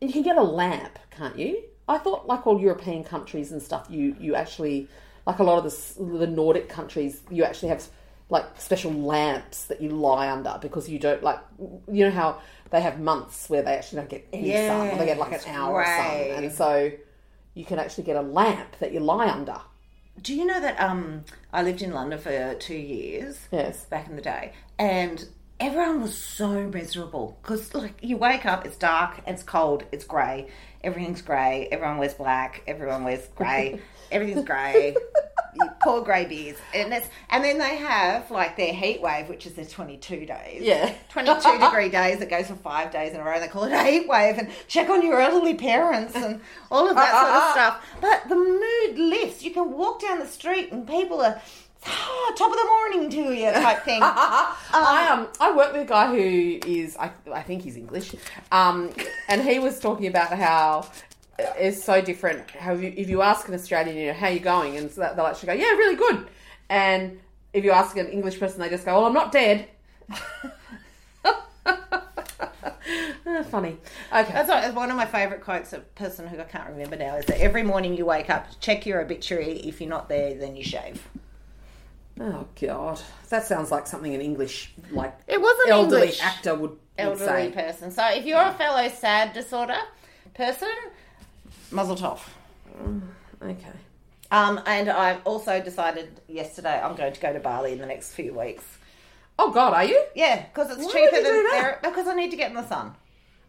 [0.00, 1.62] You can get a lamp, can't you?
[1.88, 4.88] I thought, like all European countries and stuff, you you actually,
[5.26, 7.86] like a lot of the the Nordic countries, you actually have
[8.30, 11.38] like special lamps that you lie under because you don't like,
[11.90, 15.06] you know how they have months where they actually don't get any sun, or they
[15.06, 16.90] get like an Yes, hour of sun, and so
[17.54, 19.60] you can actually get a lamp that you lie under.
[20.20, 23.38] Do you know that um, I lived in London for two years?
[23.52, 23.84] Yes.
[23.86, 25.26] back in the day, and
[25.60, 30.48] everyone was so miserable because like you wake up, it's dark, it's cold, it's grey,
[30.84, 33.80] everything's grey, everyone wears black, everyone wears grey,
[34.12, 34.94] everything's grey.
[35.80, 39.64] Poor grey and it's and then they have like their heat wave, which is their
[39.64, 40.62] twenty-two days.
[40.62, 40.92] Yeah.
[41.10, 43.40] twenty-two degree days that goes for five days in a row.
[43.40, 46.40] They call it a heat wave, and check on your elderly parents and
[46.70, 47.86] all of that sort of stuff.
[48.00, 49.42] But the mood lifts.
[49.42, 51.40] You can walk down the street, and people are
[51.86, 54.00] ah, top of the morning to you type thing.
[54.02, 58.14] I um I work with a guy who is I I think he's English,
[58.52, 58.90] um,
[59.28, 60.88] and he was talking about how
[61.38, 62.50] it's so different.
[62.50, 65.26] How you, if you ask an Australian, you know, how you going, and so they'll
[65.26, 66.26] actually go, yeah, really good.
[66.68, 67.20] And
[67.52, 69.68] if you ask an English person, they just go, well, I'm not dead.
[73.50, 73.76] Funny.
[74.12, 74.32] Okay.
[74.32, 75.72] That's one of my favourite quotes.
[75.72, 78.46] of A person who I can't remember now is that every morning you wake up,
[78.60, 79.60] check your obituary.
[79.60, 81.06] If you're not there, then you shave.
[82.20, 86.54] Oh God, that sounds like something an English like It was an elderly English actor
[86.54, 87.50] would, would elderly say.
[87.52, 87.92] person.
[87.92, 89.78] So if you're a fellow sad disorder
[90.34, 90.74] person,
[91.70, 92.20] muzzle tov.
[93.42, 93.66] Okay.
[94.30, 98.12] Um, and I've also decided yesterday I'm going to go to Bali in the next
[98.12, 98.64] few weeks.
[99.38, 100.02] Oh God, are you?
[100.14, 101.82] Yeah, because it's Why cheaper than do that?
[101.82, 102.94] because I need to get in the sun.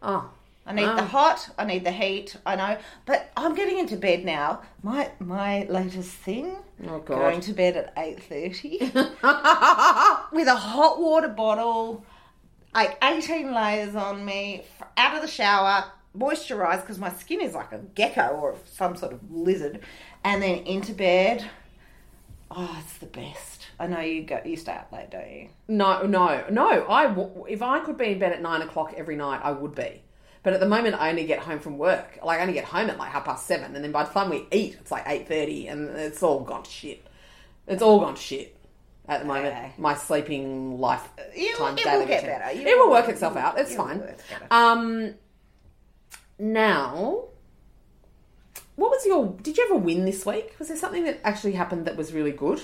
[0.02, 0.30] Oh.
[0.66, 0.94] I need Ah.
[0.94, 1.48] the hot.
[1.58, 2.36] I need the heat.
[2.46, 4.60] I know, but I'm getting into bed now.
[4.82, 6.54] My my latest thing.
[6.86, 7.18] Oh, God.
[7.18, 8.78] Going to bed at eight thirty
[10.32, 12.04] with a hot water bottle,
[12.74, 14.62] like eighteen layers on me,
[14.96, 15.84] out of the shower,
[16.16, 19.80] moisturised because my skin is like a gecko or some sort of lizard,
[20.24, 21.44] and then into bed.
[22.50, 23.68] Oh, it's the best.
[23.78, 24.40] I know you go.
[24.44, 25.48] You stay up late, don't you?
[25.68, 26.84] No, no, no.
[26.88, 29.74] I w- if I could be in bed at nine o'clock every night, I would
[29.74, 30.02] be.
[30.42, 32.18] But at the moment, I only get home from work.
[32.24, 34.30] Like I only get home at like half past seven, and then by the time
[34.30, 37.06] we eat, it's like eight thirty, and it's all gone to shit.
[37.68, 38.56] It's all gone to shit
[39.06, 39.46] at the moment.
[39.54, 39.72] Okay.
[39.78, 41.08] My sleeping life.
[41.36, 42.52] You- time it daily will get better.
[42.52, 43.58] You it will will- work itself out.
[43.60, 44.02] It's fine.
[44.50, 45.14] Um.
[46.40, 47.24] Now,
[48.76, 49.36] what was your?
[49.42, 50.54] Did you ever win this week?
[50.58, 52.62] Was there something that actually happened that was really good?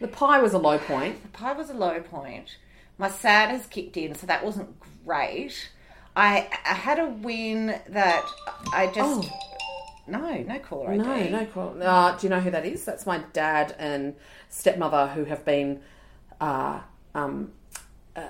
[0.00, 1.20] The pie was a low point.
[1.22, 2.56] The pie was a low point.
[2.98, 5.70] My sad has kicked in, so that wasn't great.
[6.14, 8.24] I, I had a win that
[8.72, 9.38] I just Oh.
[10.06, 10.98] no no caller ID.
[10.98, 11.82] No, no call.
[11.82, 12.84] Uh, do you know who that is?
[12.84, 14.14] That's my dad and
[14.48, 15.80] stepmother who have been.
[16.40, 16.80] Uh,
[17.16, 17.50] um,
[18.14, 18.28] uh,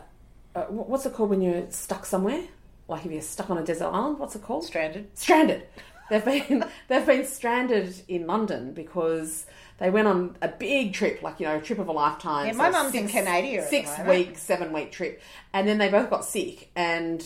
[0.54, 2.44] uh, what's it called when you're stuck somewhere?
[2.88, 4.64] Like if you're stuck on a desert island, what's it called?
[4.64, 5.10] stranded.
[5.14, 5.66] stranded.
[6.10, 9.46] They've been they've been stranded in London because
[9.78, 12.46] they went on a big trip, like you know, a trip of a lifetime.
[12.46, 15.20] Yeah, my so mum's in Canada Six week, seven week trip,
[15.52, 17.24] and then they both got sick, and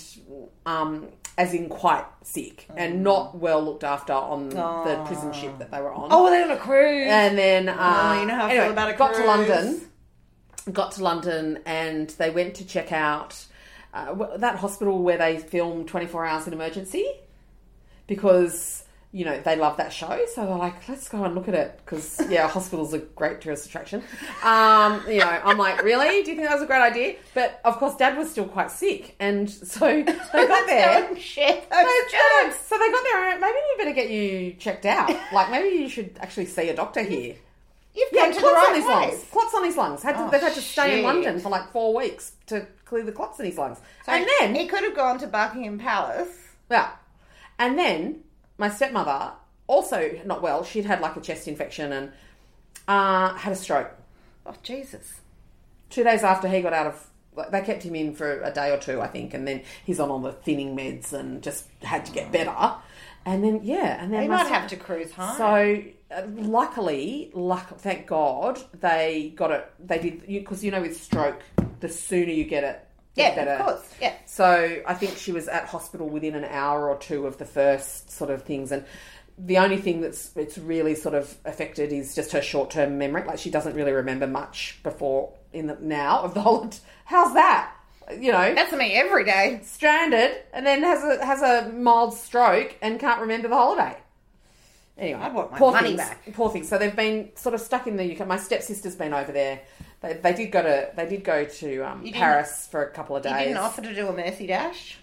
[0.66, 1.06] um,
[1.38, 5.80] as in quite sick, and not well looked after on the prison ship that they
[5.80, 6.08] were on.
[6.10, 7.06] Oh, they're on a cruise.
[7.08, 9.24] And then, uh, Oh, you know how I feel anyway, about a got to.
[9.24, 9.80] London,
[10.72, 13.46] got to London, and they went to check out
[13.94, 17.06] uh, that hospital where they film Twenty Four Hours in Emergency
[18.06, 20.24] because you know they love that show.
[20.34, 23.66] So they're like, let's go and look at it because yeah, hospital's a great tourist
[23.66, 24.02] attraction.
[24.42, 26.22] Um, you know, I'm like, really?
[26.22, 27.16] Do you think that was a great idea?
[27.34, 30.02] But of course, Dad was still quite sick, and so they
[30.32, 31.16] got there.
[31.18, 32.60] Share No, jokes.
[32.66, 33.38] So they got there.
[33.40, 35.10] Maybe you better get you checked out.
[35.32, 37.36] Like maybe you should actually see a doctor here.
[37.94, 39.24] You've Yeah, come to the clots on right his lungs.
[39.30, 40.02] Clots on his lungs.
[40.02, 41.04] Had to, Oh, they've had to stay in.
[41.04, 43.78] London for like four weeks to clear the clots in his lungs.
[44.06, 46.28] So and then, he could have gone to Buckingham Palace.
[46.70, 46.90] yeah,
[47.58, 48.20] and then
[48.58, 49.32] my stepmother
[49.66, 50.64] also not well.
[50.64, 52.12] She'd had like a chest infection and
[52.88, 53.90] uh, had a stroke.
[54.46, 55.20] Oh Jesus!
[55.90, 57.06] two days after he got out of.
[57.36, 60.00] like, They kept him in for a day or two, I think, and then he's
[60.00, 62.74] on all the thinning meds and just had to get better.
[63.24, 65.36] And then yeah, and then You my might have to cruise home.
[65.36, 69.72] So uh, luckily, luck, thank God, they got it.
[69.78, 71.40] They did because you know with stroke,
[71.80, 73.50] the sooner you get it, the yeah, better.
[73.52, 73.94] of course.
[74.00, 74.14] Yeah.
[74.26, 78.10] So I think she was at hospital within an hour or two of the first
[78.10, 78.84] sort of things, and
[79.38, 83.24] the only thing that's it's really sort of affected is just her short term memory.
[83.24, 86.70] Like she doesn't really remember much before in the now of the whole.
[87.04, 87.74] How's that?
[88.10, 89.60] You know, That's me every day.
[89.62, 93.96] stranded and then has a has a mild stroke and can't remember the holiday.
[94.98, 96.00] Anyway, I want my poor money things.
[96.00, 96.32] back.
[96.34, 96.68] Poor things.
[96.68, 98.26] So they've been sort of stuck in the UK.
[98.26, 99.60] My stepsister's been over there.
[100.02, 103.16] They, they did go to they did go to um, didn't- Paris for a couple
[103.16, 103.44] of You days.
[103.46, 104.98] didn't offer to do a Mercy Dash.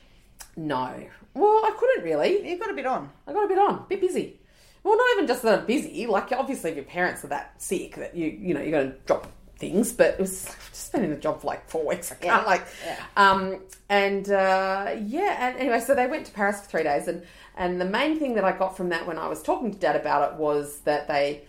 [0.55, 0.93] No,
[1.33, 2.47] well I couldn't really.
[2.49, 3.09] You got a bit on.
[3.27, 4.39] I got a bit on, a bit busy.
[4.83, 6.05] Well, not even just that I'm busy.
[6.07, 8.97] Like obviously, if your parents are that sick that you you know you're going to
[9.05, 9.27] drop
[9.59, 12.11] things, but it was I've just been in the job for like four weeks.
[12.11, 12.99] I can't Yeah, like, yeah.
[13.17, 17.23] um, and uh, yeah, and anyway, so they went to Paris for three days, and
[17.55, 19.95] and the main thing that I got from that when I was talking to Dad
[19.95, 21.43] about it was that they.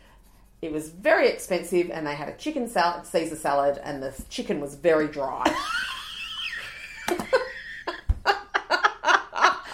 [0.62, 4.60] It was very expensive, and they had a chicken salad, Caesar salad, and the chicken
[4.60, 5.42] was very dry.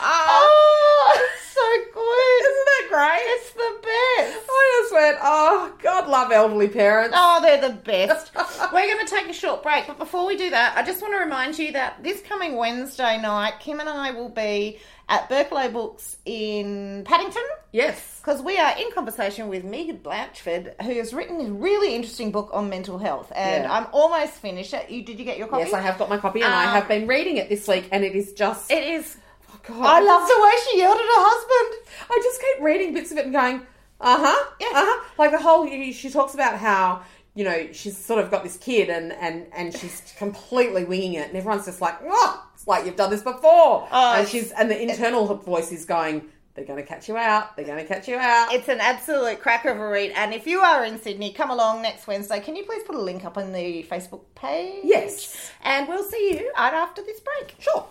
[0.08, 2.40] Oh, it's so good.
[2.50, 3.26] Isn't that great?
[3.36, 4.46] It's the best.
[4.48, 7.14] I just went, oh, God love elderly parents.
[7.18, 8.32] Oh, they're the best.
[8.72, 11.14] We're going to take a short break, but before we do that, I just want
[11.14, 14.78] to remind you that this coming Wednesday night, Kim and I will be
[15.08, 18.20] at Berkelouw Books in Paddington Yes.
[18.20, 22.50] because we are in conversation with Megan Blandford, who has written a really interesting book
[22.52, 23.72] on mental health, and Yeah.
[23.72, 24.90] I'm almost finished it.
[24.90, 25.62] You did you get your copy?
[25.64, 27.88] Yes, I have got my copy, and I Um, have been reading it this week,
[27.92, 28.68] and it is just.
[28.70, 29.16] It is.
[29.52, 31.88] oh God, I love the way she yelled at her husband.
[32.10, 33.66] I just keep reading bits of it and going,
[34.06, 34.74] uh huh, Yes.
[34.74, 35.04] uh huh.
[35.18, 35.66] Like the whole.
[35.92, 37.02] She talks about how
[37.34, 41.28] you know she's sort of got this kid, and and and she's completely winging it,
[41.28, 44.70] and everyone's just like, oh, it's like you've done this before, Oh, and she's and
[44.70, 48.08] the internal voice is going, they're going to catch you out, they're going to catch
[48.08, 48.52] you out.
[48.54, 50.12] It's an absolute cracker of a read.
[50.16, 52.40] And if you are in Sydney, come along next Wednesday.
[52.40, 54.80] Can you please put a link up on the Facebook page?
[54.84, 55.50] Yes.
[55.62, 57.56] And we'll see you right after this break.
[57.58, 57.86] Sure.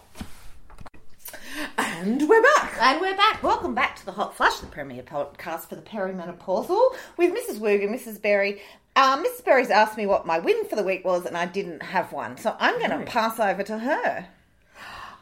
[1.77, 2.77] And we're back.
[2.81, 3.41] And we're back.
[3.41, 7.59] Welcome back to the Hot Flush, the premier podcast for the perimenopausal with Mrs.
[7.59, 8.21] Woog and Mrs.
[8.21, 8.61] Berry.
[8.95, 9.43] Um, Mrs.
[9.43, 12.37] Berry's asked me what my win for the week was, and I didn't have one.
[12.37, 14.27] So I'm going to pass over to her.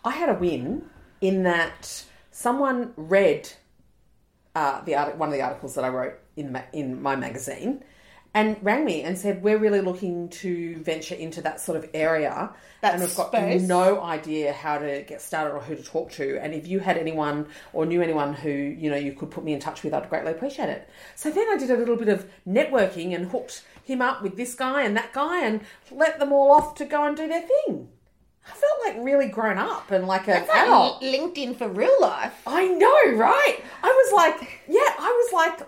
[0.04, 0.86] I had a win
[1.21, 3.49] in that someone read
[4.56, 7.84] uh, the art- one of the articles that I wrote in ma- in my magazine
[8.35, 12.51] and rang me and said we're really looking to venture into that sort of area
[12.81, 13.61] That and we've got space.
[13.61, 16.97] no idea how to get started or who to talk to and if you had
[16.97, 20.09] anyone or knew anyone who you know you could put me in touch with I'd
[20.09, 24.01] greatly appreciate it so then I did a little bit of networking and hooked him
[24.01, 27.15] up with this guy and that guy and let them all off to go and
[27.17, 27.89] do their thing
[28.45, 31.01] I felt like really grown up and like an It's like adult.
[31.01, 32.33] LinkedIn for real life.
[32.45, 33.57] I know, right?
[33.81, 35.67] I was like, yeah, I was like,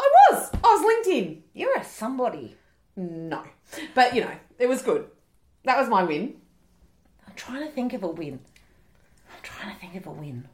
[0.00, 0.50] I was.
[0.54, 1.40] I was LinkedIn.
[1.54, 2.56] You're a somebody.
[2.96, 3.42] No.
[3.94, 5.06] But, you know, it was good.
[5.64, 6.36] That was my win.
[7.26, 8.40] I'm trying to think of a win.
[9.32, 10.48] I'm trying to think of a win.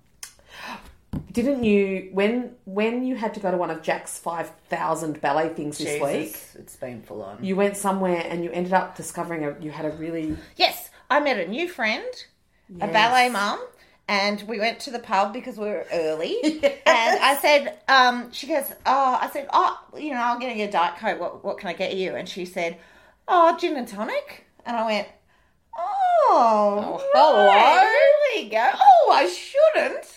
[1.33, 5.79] Didn't you, when when you had to go to one of Jack's 5,000 ballet things
[5.79, 7.43] this week, Jesus, it's been full on.
[7.43, 10.37] you went somewhere and you ended up discovering a, you had a really.
[10.57, 12.07] Yes, I met a new friend,
[12.81, 13.61] a ballet mum,
[14.09, 16.37] and we went to the pub because we were early.
[16.87, 17.15] Yes.
[17.15, 20.67] And I said, um, she goes, oh, I said, oh, you know, I'm getting you
[20.67, 21.21] a diet coke.
[21.21, 22.15] What, what can I get you?
[22.15, 22.79] And she said,
[23.29, 24.47] oh, gin and tonic.
[24.65, 25.09] And I went,
[25.77, 27.47] oh, hello.
[27.47, 28.71] right, there you go.
[28.75, 30.16] Oh, I shouldn't.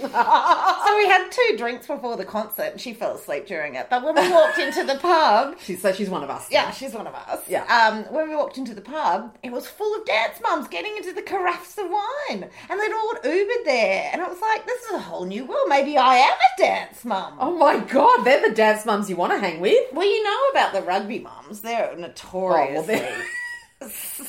[0.00, 3.88] So we had two drinks before the concert, and she fell asleep during it.
[3.90, 6.48] But when we walked into the pub, She's, so she's one of us.
[6.50, 7.40] yeah, she's one of us.
[7.48, 7.64] Yeah.
[7.64, 11.12] Um, when we walked into the pub, it was full of dance mums getting into
[11.12, 14.92] the carafes of wine, and they'd all Ubered there, and I was like, "This is
[14.92, 15.68] a whole new world.
[15.68, 19.32] Maybe I am a dance mum." Oh my god, they're the dance mums you want
[19.32, 19.92] to hang with.
[19.92, 23.24] Well, you know about the rugby mums; they're notoriously they're-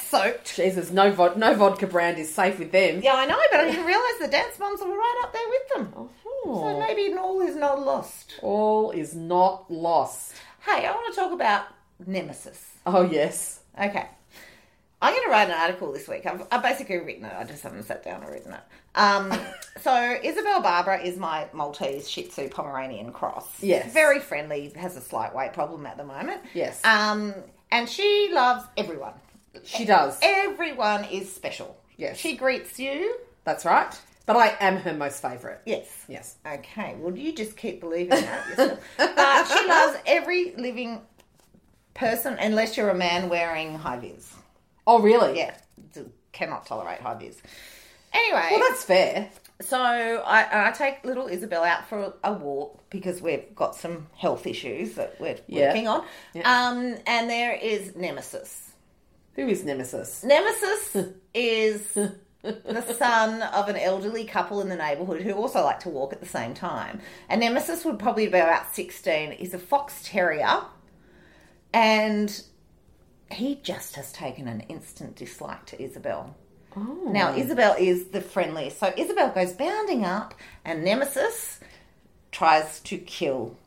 [0.09, 0.55] soaked.
[0.55, 3.01] Jesus, no, vod- no vodka brand is safe with them.
[3.03, 5.93] Yeah, I know, but I didn't realise the dance moms were right up there with
[5.93, 6.09] them.
[6.25, 6.61] Oh.
[6.61, 8.39] So maybe all is not lost.
[8.41, 10.33] All is not lost.
[10.61, 11.67] Hey, I want to talk about
[12.05, 12.77] Nemesis.
[12.85, 13.59] Oh, yes.
[13.79, 14.07] Okay.
[15.01, 16.25] I'm going to write an article this week.
[16.25, 17.33] I've, I've basically written it.
[17.37, 18.59] I just haven't sat down and written it.
[18.95, 19.31] Um,
[19.81, 23.47] so Isabel Barbara is my Maltese Shih Tzu Pomeranian cross.
[23.63, 23.93] Yes.
[23.93, 24.69] Very friendly.
[24.75, 26.41] Has a slight weight problem at the moment.
[26.53, 26.83] Yes.
[26.83, 27.33] Um,
[27.71, 29.13] and she loves everyone.
[29.63, 30.17] She does.
[30.21, 31.77] Everyone is special.
[31.97, 32.17] Yes.
[32.17, 33.15] She greets you.
[33.43, 33.93] That's right.
[34.25, 35.57] But I am her most favourite.
[35.65, 36.05] Yes.
[36.07, 36.35] Yes.
[36.45, 36.95] Okay.
[36.99, 38.79] Well, you just keep believing that yourself.
[38.97, 41.01] but she loves every living
[41.95, 44.33] person, unless you're a man wearing high vis.
[44.85, 45.37] Oh, really?
[45.37, 45.55] Yeah,
[46.31, 47.37] cannot tolerate high vis.
[48.13, 49.29] Anyway, Well, that's fair.
[49.61, 54.47] so I, I take little Isabel out for a walk because we've got some health
[54.47, 55.67] issues that we're Yeah.
[55.67, 56.05] working on.
[56.33, 56.69] Yeah.
[56.69, 58.68] Um, and there is Nemesis.
[59.35, 60.23] Who is Nemesis?
[60.23, 60.97] Nemesis
[61.33, 61.97] is
[62.41, 66.19] the son of an elderly couple in the neighbourhood who also like to walk at
[66.19, 67.01] the same time.
[67.27, 69.31] And Nemesis would probably be about 16.
[69.33, 70.61] He's a fox terrier.
[71.73, 72.41] And
[73.31, 76.35] he just has taken an instant dislike to Isabel.
[76.75, 77.09] Oh.
[77.11, 78.79] Now, Isabel is the friendliest.
[78.79, 81.59] So Isabel goes bounding up, and Nemesis
[82.31, 83.57] tries to kill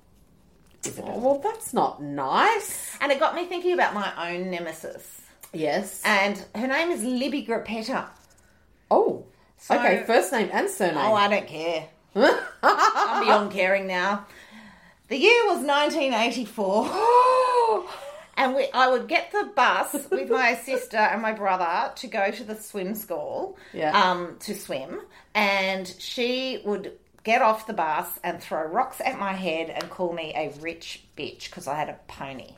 [0.85, 1.15] Isabel.
[1.17, 2.97] Oh, well, that's not nice.
[3.01, 5.22] And it got me thinking about my own Nemesis.
[5.53, 6.03] Yes.
[6.05, 8.07] And her name is Libby Grappetta.
[8.91, 9.27] Oh.
[9.59, 10.97] So- okay, first name and surname.
[10.99, 11.89] Oh, I don't care.
[12.63, 14.27] I'm beyond caring now.
[15.09, 16.87] The year was 1984,
[18.37, 22.31] and we, I would get the bus with my sister and my brother to go
[22.31, 23.99] to the swim school Yeah.
[23.99, 25.01] um, to swim,
[25.35, 26.93] and she would
[27.25, 31.05] get off the bus and throw rocks at my head and call me a rich
[31.17, 32.55] bitch because I had a pony.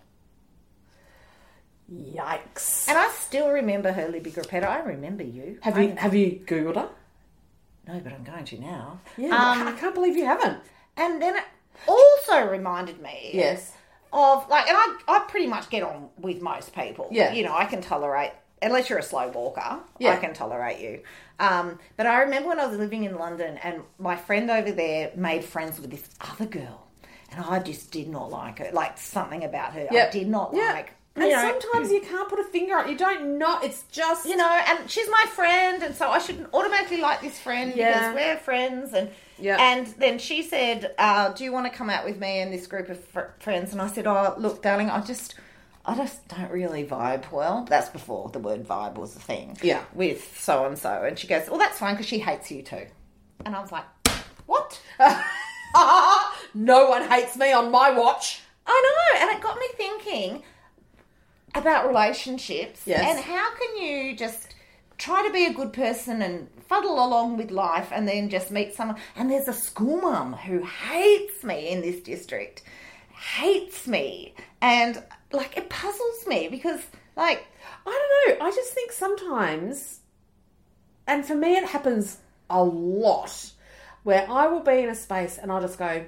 [1.93, 2.89] Yikes.
[2.89, 4.65] And I still remember her, Libby Grappetta.
[4.67, 5.59] I remember you.
[5.63, 6.89] Have I- you have you googled her?
[7.87, 9.01] No, but I'm going to now.
[9.19, 9.29] Yeah.
[9.37, 10.59] Um, I can't believe you haven't.
[10.97, 11.45] And then it
[11.87, 13.73] also reminded me Yes.
[14.13, 17.09] of like, and I, I pretty much get on with most people.
[17.11, 17.33] Yeah.
[17.33, 18.31] You know, I can tolerate,
[18.63, 20.13] unless you're a slow walker, Yeah.
[20.13, 21.01] I can tolerate you.
[21.39, 25.11] Um, but I remember when I was living in London and my friend over there
[25.17, 26.87] made friends with this other girl.
[27.33, 28.71] And I just did not like her.
[28.73, 29.89] Like something about her.
[29.91, 30.73] I did not Yeah.
[30.73, 30.93] like.
[31.17, 32.89] And you know, sometimes you can't put a finger on.
[32.91, 33.61] You don't know.
[33.63, 37.39] It's just you know, and she's my friend, and so I shouldn't automatically like this
[37.39, 38.11] friend Yeah.
[38.13, 38.93] because we're friends.
[38.95, 39.57] And Yeah.
[39.61, 42.67] and then she said, uh, "Do you want to come out with me and this
[42.67, 45.35] group of fr- friends?" And I said, "Oh, look, darling, I just."
[45.87, 47.67] I just don't really vibe well.
[47.69, 49.59] That's before the word vibe was a thing.
[49.61, 49.83] Yeah.
[49.93, 51.03] With so and so.
[51.07, 52.87] And she goes, Well, that's fine because she hates you too.
[53.45, 53.85] And I was like,
[54.47, 54.81] What?
[56.55, 58.41] no one hates me on my watch.
[58.67, 60.43] I know, and it got me thinking
[61.55, 63.05] about relationships Yes.
[63.17, 64.55] and how can you just
[64.99, 68.75] try to be a good person and fuddle along with life and then just meet
[68.75, 72.63] someone and there's a school mum who hates me in this district
[73.37, 76.81] hates me and like it puzzles me because
[77.17, 77.47] like
[77.87, 78.47] I don't know.
[78.47, 80.01] I just think sometimes,
[81.07, 82.19] and for me, it happens
[82.51, 83.53] a lot,
[84.03, 86.05] where I will be in a space and I'll just go,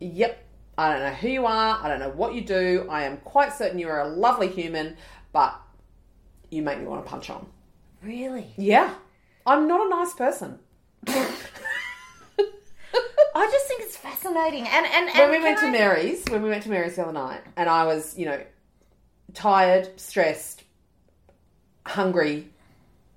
[0.00, 0.43] Yep,
[0.76, 1.78] I don't know who you are.
[1.82, 2.86] I don't know what you do.
[2.90, 4.96] I am quite certain you are a lovely human,
[5.32, 5.60] but
[6.50, 7.46] you make me want to punch on.
[8.02, 8.94] really Yeah.
[9.46, 10.58] I'm not a nice person.
[13.36, 16.48] I just think it's fascinating and and, and when we went to Mary's, when we
[16.48, 18.40] went to Mary's the other night, and I was, you know,
[19.34, 20.62] tired, stressed,
[21.84, 22.48] hungry,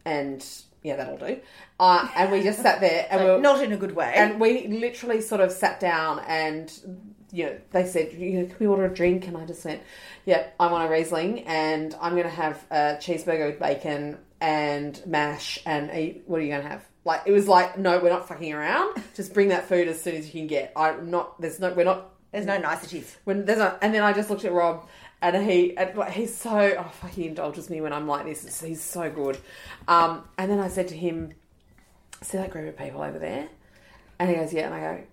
[0.05, 0.45] and
[0.81, 1.39] yeah, that'll do.
[1.79, 4.39] Uh, and we just sat there, and we were, not in a good way and
[4.39, 8.67] we literally sort of sat down, and you know, they said, you know, "Can we
[8.67, 9.81] order a drink?" And I just went,
[10.25, 15.01] yeah, I want a Riesling, and I'm going to have a cheeseburger with bacon and
[15.05, 16.23] mash, and eat.
[16.25, 19.01] What are you going to have?" Like it was like, no, we're not fucking around.
[19.15, 20.73] Just bring that food as soon as you can get.
[20.75, 21.39] I'm not.
[21.39, 21.71] There's no.
[21.73, 24.87] We're not there's no niceties when there's a, and then I just looked at Rob
[25.21, 28.43] and he and like, he's so oh fuck he indulges me when I'm like this
[28.43, 29.37] It's- he's so good
[29.87, 31.33] um and then I said to him
[32.21, 33.47] see that group of people over there
[34.19, 35.03] and he goes yeah and I go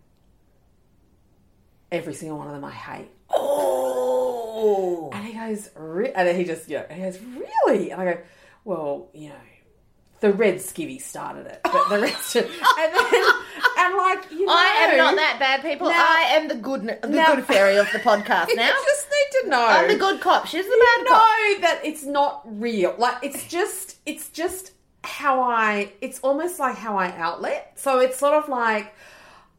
[1.94, 6.12] every single one of them I hate oh and he goes Re-?
[6.12, 8.20] and then he just yeah he goes really and I go
[8.64, 9.34] well you know
[10.20, 12.44] the red skivvy started it but the rest of,
[12.78, 13.24] and then
[13.78, 15.88] and like you know I am not that bad, people.
[15.88, 18.66] Now- I am the good, the Now- good fairy of the podcast now.
[18.68, 20.46] you just need to know I'm the good cop.
[20.46, 21.60] She's the bad know cop.
[21.60, 22.94] that it's not real.
[22.96, 24.72] Like it's just it's just
[25.02, 27.72] how I it's almost like how I outlet.
[27.76, 28.94] So it's sort of like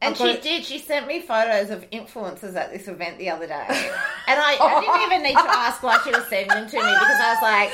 [0.01, 0.65] And she it- did.
[0.65, 3.65] She sent me photos of influencers at this event the other day,
[4.27, 6.83] and I, I didn't even need to ask why she was sending them to me
[6.83, 7.71] because I was like,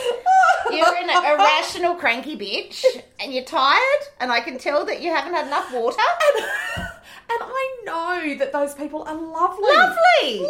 [0.72, 2.86] "You're an irrational, cranky bitch,
[3.20, 5.98] and you're tired, and I can tell that you haven't had enough water."
[6.78, 9.68] and I know that those people are lovely.
[9.68, 10.48] Lovely.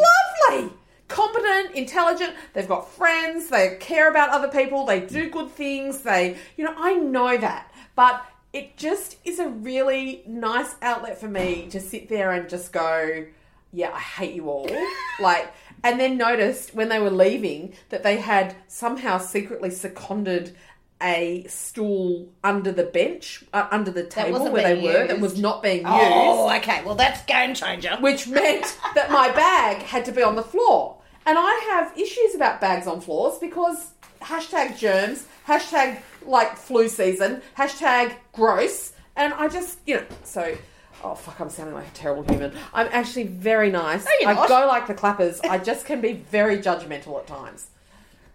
[0.52, 0.74] Lovely.
[1.08, 6.38] Competent, intelligent, they've got friends, they care about other people, they do good things, they
[6.56, 7.70] you know, I know that.
[7.96, 12.72] But it just is a really nice outlet for me to sit there and just
[12.74, 13.26] go,
[13.72, 14.70] Yeah, I hate you all.
[15.20, 15.52] like
[15.84, 20.56] and then noticed when they were leaving that they had somehow secretly seconded
[21.02, 25.10] a stool under the bench, uh, under the table wasn't where they being were, that
[25.18, 25.22] used.
[25.22, 26.84] was not being used Oh, okay.
[26.86, 27.98] Well, that's game changer.
[28.02, 30.98] which meant that my bag had to be on the floor.
[31.26, 33.92] And I have issues about bags on floors because
[34.22, 40.56] hashtag germs, hashtag like flu season, hashtag gross, and I just you know so.
[41.04, 41.40] Oh fuck!
[41.40, 42.54] I'm sounding like a terrible human.
[42.74, 44.06] I'm actually very nice.
[44.20, 45.40] you're I go like the clappers.
[45.42, 47.68] I just can be very judgmental at times.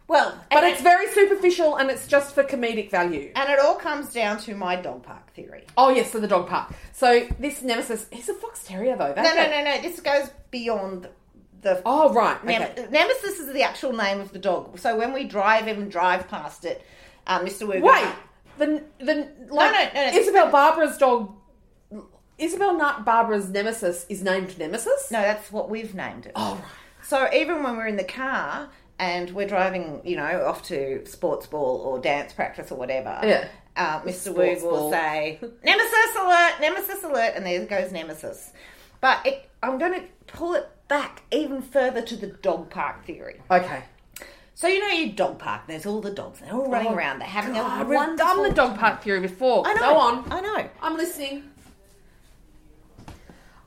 [0.08, 3.32] Well, But it's it, very superficial and it's just for comedic value.
[3.34, 5.64] and it all comes down to my dog park theory.
[5.76, 6.72] Oh yes, so the dog park.
[6.92, 9.14] So this nemesis, he's a fox terrier though.
[9.14, 9.80] No, no, no, no.
[9.82, 11.08] This goes beyond
[11.74, 11.82] the.
[11.84, 12.42] Oh right.
[12.44, 14.78] Nem- Nemesis is the actual name of the dog.
[14.78, 16.82] So when we drive even drive past it,
[17.26, 17.66] uh, Mr.
[17.66, 17.82] Woogan.
[17.82, 18.06] Wait,
[18.58, 20.18] the the like no, no, no.
[20.18, 21.32] Isabel Barbara's dog.
[22.38, 25.10] Isabel Nut Barbara's nemesis is named Nemesis.
[25.10, 26.32] No, that's what we've named it.
[26.36, 26.64] Oh right.
[27.02, 31.46] So even when we're in the car and we're driving, you know, off to sports
[31.46, 33.48] ball or dance practice or whatever, Yeah.
[33.76, 34.32] uh, Mr.
[34.32, 34.90] Sports Woog will ball.
[34.90, 38.52] say, Nemesis alert, Nemesis alert, and there goes Nemesis.
[39.00, 43.40] But it, I'm going to pull it back even further to the dog park theory.
[43.50, 43.84] Okay.
[44.54, 47.18] So you know your dog park, there's all the dogs, they're all running Oh, around,
[47.18, 49.66] they're having God, a we've wonderful done the dog park theory before.
[49.66, 49.80] I know.
[49.80, 50.32] Go on.
[50.32, 50.70] I know.
[50.80, 51.50] I'm listening.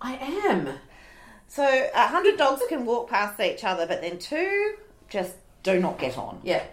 [0.02, 0.70] I am.
[1.48, 4.76] So a hundred dogs can walk past each other, but then two
[5.10, 6.40] just do not get on.
[6.44, 6.64] Yeah.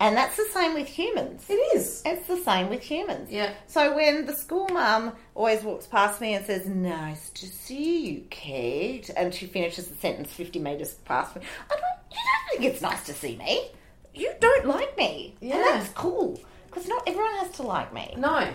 [0.00, 1.44] And that's the same with humans.
[1.48, 2.02] It is.
[2.04, 3.30] It's the same with humans.
[3.30, 3.52] Yeah.
[3.68, 8.24] So when the school mum always walks past me and says, "Nice to see you,
[8.28, 11.80] Kate," and she finishes the sentence fifty meters past me, I don't.
[12.10, 13.70] You don't think it's nice to see me.
[14.14, 15.56] You don't like me, Yeah.
[15.56, 18.14] and that's cool because not everyone has to like me.
[18.18, 18.48] No.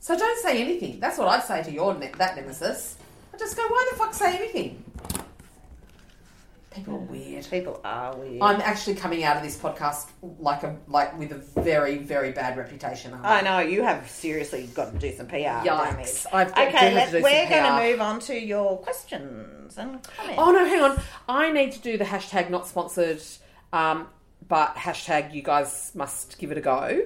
[0.00, 1.00] So don't say anything.
[1.00, 2.96] That's what I'd say to your ne- that nemesis.
[3.34, 4.82] I just go, why the fuck say anything?
[6.70, 7.44] People are weird.
[7.50, 8.40] People are weird.
[8.42, 10.06] I'm actually coming out of this podcast
[10.38, 13.12] like a like with a very very bad reputation.
[13.12, 13.38] I?
[13.38, 15.34] I know you have seriously got to do some PR.
[15.36, 16.26] Yikes.
[16.32, 20.38] I've got- okay, let's, we're going to move on to your questions and comments.
[20.38, 21.00] Oh no, hang on.
[21.28, 23.20] I need to do the hashtag not sponsored,
[23.72, 24.06] um,
[24.46, 27.02] but hashtag you guys must give it a go.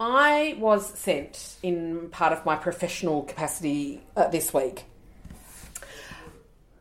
[0.00, 4.84] I was sent in part of my professional capacity uh, this week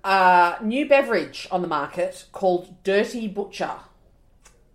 [0.08, 3.76] a new beverage on the market called Dirty Butcher.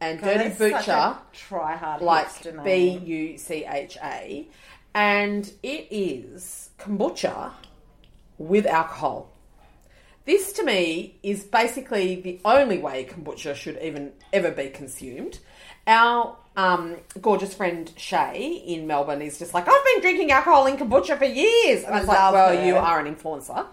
[0.01, 2.29] And Dirty Butcher try hard like
[2.65, 3.01] B.
[3.05, 4.49] U C H A,
[4.95, 7.53] and it is kombucha
[8.37, 9.33] with alcohol.
[10.25, 15.39] This to me is basically the only way kombucha should even ever be consumed.
[15.87, 20.77] Our um, gorgeous friend Shay in Melbourne is just like, I've been drinking alcohol in
[20.77, 21.85] kombucha for years.
[21.85, 22.67] And I was like, well, her.
[22.67, 23.67] you are an influencer.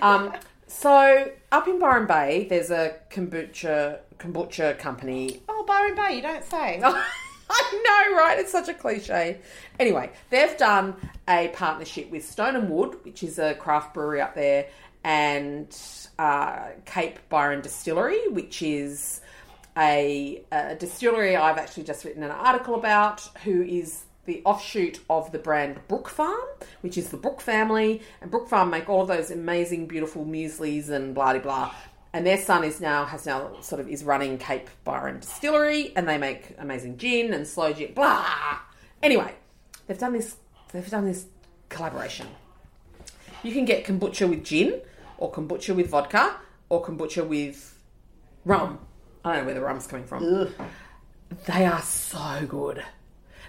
[0.00, 0.32] Um,
[0.78, 6.44] so up in Byron Bay, there's a kombucha kombucha company Oh, Byron Bay, you don't
[6.44, 6.80] say.
[7.50, 8.38] I know, right?
[8.38, 9.38] It's such a cliche.
[9.78, 10.94] Anyway, they've done
[11.28, 14.66] a partnership with Stone and Wood, which is a craft brewery up there,
[15.04, 15.76] and
[16.18, 19.20] uh, Cape Byron Distillery, which is
[19.76, 25.32] a, a distillery I've actually just written an article about, who is the offshoot of
[25.32, 26.46] the brand Brook Farm,
[26.80, 30.88] which is the Brook family, and Brook Farm make all of those amazing, beautiful mueslis
[30.88, 31.74] and blah blah blah.
[32.12, 36.08] And their son is now has now sort of is running Cape Byron Distillery, and
[36.08, 37.92] they make amazing gin and slow gin.
[37.92, 38.58] Blah.
[39.02, 39.34] Anyway,
[39.86, 40.36] they've done this.
[40.72, 41.26] They've done this
[41.68, 42.26] collaboration.
[43.42, 44.80] You can get kombucha with gin,
[45.18, 46.36] or kombucha with vodka,
[46.68, 47.78] or kombucha with
[48.44, 48.78] rum.
[49.24, 50.48] I don't know where the rum's coming from.
[51.46, 52.84] They are so good.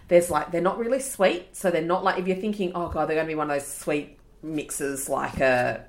[0.07, 3.07] There's like they're not really sweet, so they're not like if you're thinking, oh god,
[3.07, 5.85] they're going to be one of those sweet mixes like a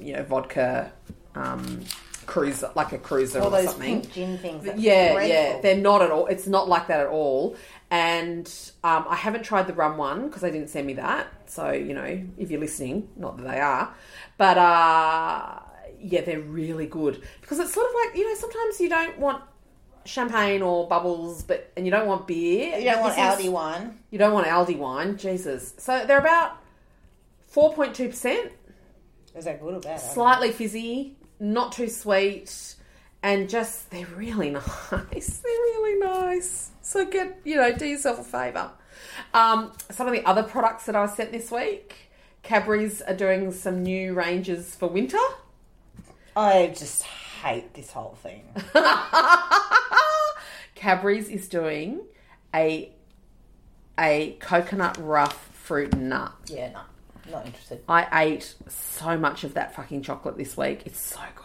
[0.00, 0.92] you know vodka
[1.34, 1.84] um,
[2.26, 4.00] cruiser, like a cruiser All or those something.
[4.02, 4.64] pink gin things.
[4.76, 6.26] Yeah, yeah, they're not at all.
[6.26, 7.56] It's not like that at all.
[7.90, 8.46] And
[8.84, 11.26] um, I haven't tried the rum one because they didn't send me that.
[11.46, 13.94] So you know, if you're listening, not that they are,
[14.36, 15.58] but uh,
[16.00, 19.42] yeah, they're really good because it's sort of like you know sometimes you don't want
[20.08, 22.78] champagne or bubbles, but and you don't want beer.
[22.78, 23.98] You don't want this is- Aldi wine.
[24.10, 25.16] You don't want Aldi wine.
[25.18, 25.74] Jesus.
[25.78, 26.56] So they're about
[27.48, 28.52] four point two percent
[29.36, 29.90] Is that good or bad?
[29.90, 30.12] I don't know.
[30.14, 32.74] slightly fizzy, not too sweet,
[33.22, 34.70] and just they're really nice.
[34.90, 36.70] they're really nice.
[36.82, 38.70] So get you know, do yourself a favour.
[39.34, 41.94] Um, some of the other products that I was sent this week,
[42.42, 45.18] Cadbury's are doing some new ranges for winter.
[46.36, 47.04] I just
[47.42, 48.44] hate this whole thing.
[50.74, 52.00] Cadbury's is doing
[52.54, 52.92] a
[53.98, 56.32] a coconut rough fruit nut.
[56.46, 56.80] yeah, no,
[57.32, 57.82] not interested.
[57.88, 60.82] I ate so much of that fucking chocolate this week.
[60.86, 61.44] It's so good.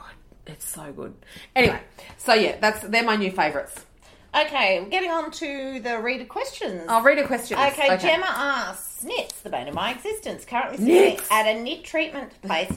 [0.54, 1.14] It's so good.
[1.56, 1.80] Anyway,
[2.18, 3.86] so yeah, that's they're my new favourites.
[4.36, 6.86] Okay, getting on to the reader questions.
[6.90, 7.58] I'll read a question.
[7.60, 12.42] Okay, Gemma asks, Knits, the bane of my existence, currently sitting at a knit treatment
[12.42, 12.74] place.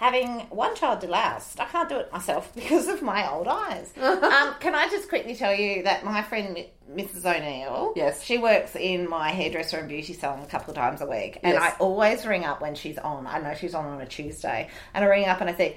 [0.00, 1.60] Having one child deloused.
[1.60, 3.92] I can't do it myself because of my old eyes.
[4.00, 6.56] um, can I just quickly tell you that my friend
[6.90, 7.24] Mrs.
[7.26, 8.24] O'Neill, Yes.
[8.24, 11.52] she works in my hairdresser and beauty salon a couple of times a week, and
[11.52, 11.62] Yes.
[11.62, 13.26] I always ring up when she's on.
[13.26, 15.76] I know she's on on a Tuesday, and I ring up and I say.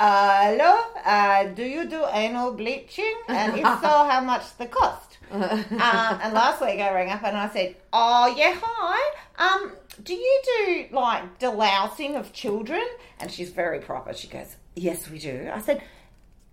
[0.00, 0.74] Hello,
[1.06, 3.14] uh, do you do anal bleaching?
[3.28, 5.18] And if so, how much the cost?
[5.30, 9.14] um, and last week I rang up and I said, "Oh yeah, hi.
[9.38, 9.72] Um,
[10.02, 12.84] do you do like delousing of children?"
[13.20, 14.12] And she's very proper.
[14.12, 15.82] She goes, "Yes, we do." I said,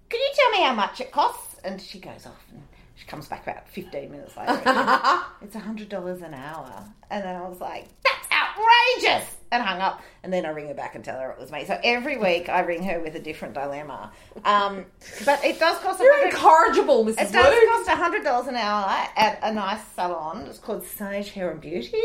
[0.09, 2.61] "Can you tell me how much it costs?" And she goes off and
[2.95, 4.61] she comes back about fifteen minutes later.
[5.41, 9.81] it's a hundred dollars an hour, and then I was like, "That's outrageous!" And hung
[9.81, 10.01] up.
[10.23, 11.65] And then I ring her back and tell her it was me.
[11.65, 14.11] So every week I ring her with a different dilemma.
[14.45, 14.85] Um,
[15.25, 15.99] but it does cost.
[15.99, 17.29] A You're 100 incorrigible, Mrs.
[17.29, 17.69] it does Luke.
[17.69, 18.87] cost hundred dollars an hour
[19.17, 20.43] at a nice salon.
[20.47, 22.01] It's called Sage Hair and Beauty,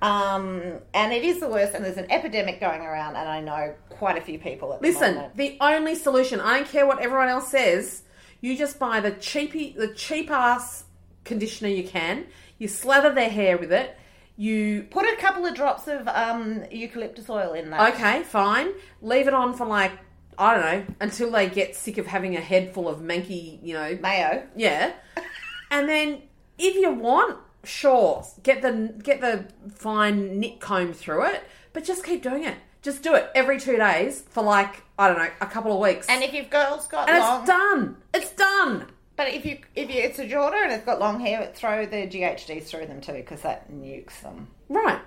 [0.00, 0.62] um,
[0.94, 1.74] and it is the worst.
[1.74, 4.88] And there's an epidemic going around, and I know quite a few people at the
[4.88, 5.36] Listen, moment.
[5.36, 8.02] the only solution, I don't care what everyone else says,
[8.40, 10.84] you just buy the cheapy the cheap ass
[11.24, 12.26] conditioner you can,
[12.58, 13.96] you slather their hair with it,
[14.36, 17.94] you Put a couple of drops of um, eucalyptus oil in that.
[17.94, 18.68] okay, fine.
[19.02, 19.92] Leave it on for like
[20.38, 23.72] I don't know, until they get sick of having a head full of manky, you
[23.72, 24.46] know, Mayo.
[24.54, 24.92] Yeah.
[25.70, 26.22] and then
[26.58, 32.04] if you want, sure, get the get the fine nit comb through it, but just
[32.04, 32.56] keep doing it.
[32.82, 36.06] Just do it every two days for like I don't know a couple of weeks,
[36.08, 37.96] And if you've girls got And long, it's done.
[38.14, 38.86] It's done.
[39.16, 42.06] But if you if you, it's a daughter and it's got long hair, throw the
[42.06, 44.48] GHDs through them too because that nukes them.
[44.68, 45.00] Right.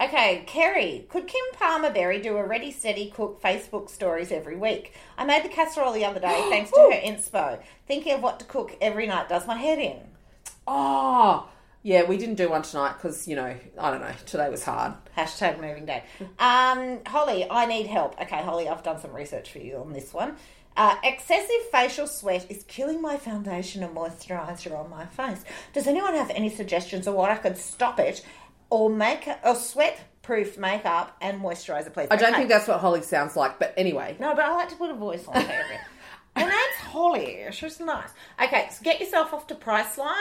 [0.00, 4.94] Okay, Kerry, could Kim Palmer Berry do a ready, steady cook Facebook stories every week?
[5.18, 7.60] I made the casserole the other day thanks to her inspo.
[7.86, 9.98] Thinking of what to cook every night does my head in.
[10.66, 11.46] Oh,
[11.82, 12.04] yeah.
[12.04, 14.12] We didn't do one tonight because you know I don't know.
[14.24, 14.94] Today was hard.
[15.18, 16.02] Hashtag moving day.
[16.38, 18.18] Um, Holly, I need help.
[18.22, 20.36] Okay, Holly, I've done some research for you on this one.
[20.76, 25.44] Uh, excessive facial sweat is killing my foundation and moisturizer on my face.
[25.72, 28.24] Does anyone have any suggestions of what I could stop it
[28.70, 32.08] or make or sweat proof makeup and moisturizer, please?
[32.10, 32.38] I don't Okay.
[32.38, 34.16] think that's what Holly sounds like, but anyway.
[34.20, 35.48] No, but I like to put a voice on it.
[36.36, 37.44] and that's Holly.
[37.50, 38.10] She's nice.
[38.42, 40.14] Okay, so get yourself off to Priceline.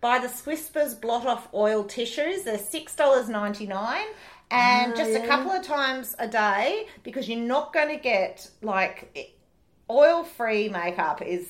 [0.00, 2.44] Buy the Swisspers Blot Off Oil tissues.
[2.44, 4.06] They're six dollars ninety nine.
[4.52, 8.48] And Ah, just a couple of times a day because you're not going to get
[8.62, 9.34] like
[9.90, 11.48] oil free makeup is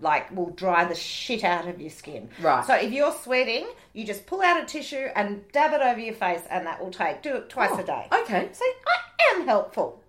[0.00, 2.28] like will dry the shit out of your skin.
[2.40, 2.64] Right.
[2.66, 6.14] So if you're sweating, you just pull out a tissue and dab it over your
[6.14, 7.22] face, and that will take.
[7.22, 8.08] Do it twice Oh, a day.
[8.12, 8.48] Okay.
[8.52, 10.00] See, I am helpful.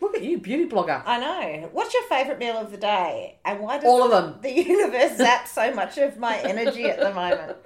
[0.00, 1.02] Look at you, beauty blogger.
[1.04, 1.68] I know.
[1.72, 3.36] What's your favourite meal of the day?
[3.44, 4.38] And why does All of them.
[4.40, 7.58] the universe zap so much of my energy at the moment?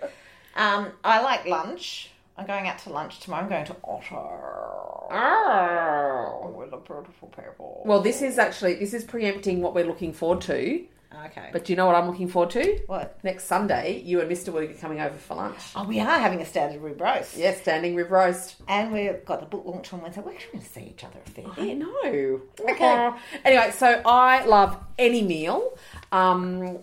[0.57, 2.11] Um, I like lunch.
[2.37, 3.43] I'm going out to lunch tomorrow.
[3.45, 5.09] I'm going to Otto.
[5.11, 6.55] Oh.
[6.57, 7.83] With the beautiful people.
[7.85, 10.85] Well, this is actually this is preempting what we're looking forward to.
[11.27, 11.51] okay.
[11.53, 12.81] But do you know what I'm looking forward to?
[12.87, 13.23] what?
[13.23, 14.53] Next Sunday, you and Mr.
[14.53, 15.59] Woog are coming over for lunch.
[15.77, 17.37] Oh, we are having a standard rib roast.
[17.37, 18.57] Yeah, standing rib roast.
[18.67, 20.23] And we've got the book launch on Wednesday.
[20.23, 22.41] We're actually going to see each other a fair I know.
[22.61, 23.11] Okay.
[23.45, 25.79] Anyway, so I love any meal,
[26.11, 26.79] um,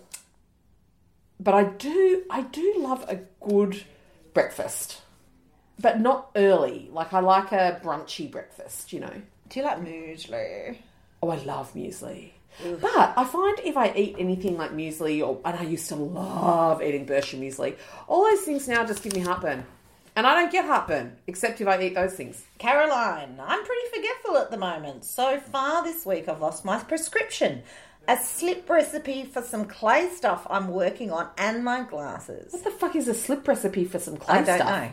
[1.41, 3.83] but I do I do love a good
[4.33, 5.00] breakfast,
[5.81, 6.89] but not early.
[6.91, 8.93] Like I like a brunchy breakfast.
[8.93, 9.21] You know.
[9.49, 10.77] Do you like muesli?
[11.21, 12.31] Oh, I love muesli.
[12.81, 16.81] But I find if I eat anything like muesli, or and I used to love
[16.81, 17.75] eating Bircher muesli,
[18.07, 19.65] all those things now just give me heartburn,
[20.15, 22.43] and I don't get heartburn except if I eat those things.
[22.57, 25.05] Caroline, I'm pretty forgetful at the moment.
[25.05, 27.63] So far this week, I've lost my prescription.
[28.07, 32.51] A slip recipe for some clay stuff I'm working on, and my glasses.
[32.51, 34.69] What the fuck is a slip recipe for some clay I don't stuff?
[34.69, 34.91] know.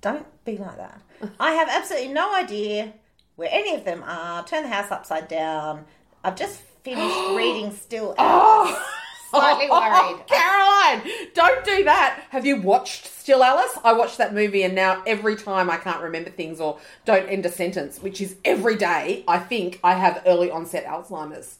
[0.00, 1.00] Don't be like that.
[1.38, 2.94] I have absolutely no idea
[3.36, 4.44] where any of them are.
[4.44, 5.84] Turn the house upside down.
[6.24, 8.66] I've just finished reading Still oh.
[8.66, 8.86] Alice.
[9.32, 10.26] Oh, Slightly worried.
[10.26, 12.24] Caroline, don't do that.
[12.30, 13.78] Have you watched Still Alice?
[13.84, 17.46] I watched that movie and now every time I can't remember things or don't end
[17.46, 21.58] a sentence, which is every day, I think I have early onset Alzheimer's.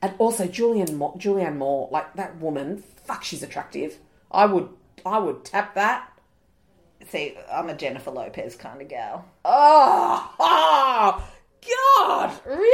[0.00, 3.98] And also Julianne Moore, Julianne Moore, like that woman, fuck, she's attractive.
[4.30, 4.68] I would,
[5.04, 6.08] I would tap that.
[7.10, 9.24] See, I'm a Jennifer Lopez kind of gal.
[9.44, 11.28] Oh, oh
[11.98, 12.70] God, really?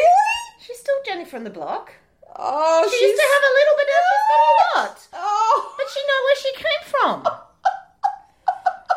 [0.60, 1.92] She's still Jenny from the block.
[2.36, 4.50] Oh, She she's used to have a little, but now she's got a
[4.88, 5.08] lot.
[5.14, 7.32] Oh, But she know where she came from.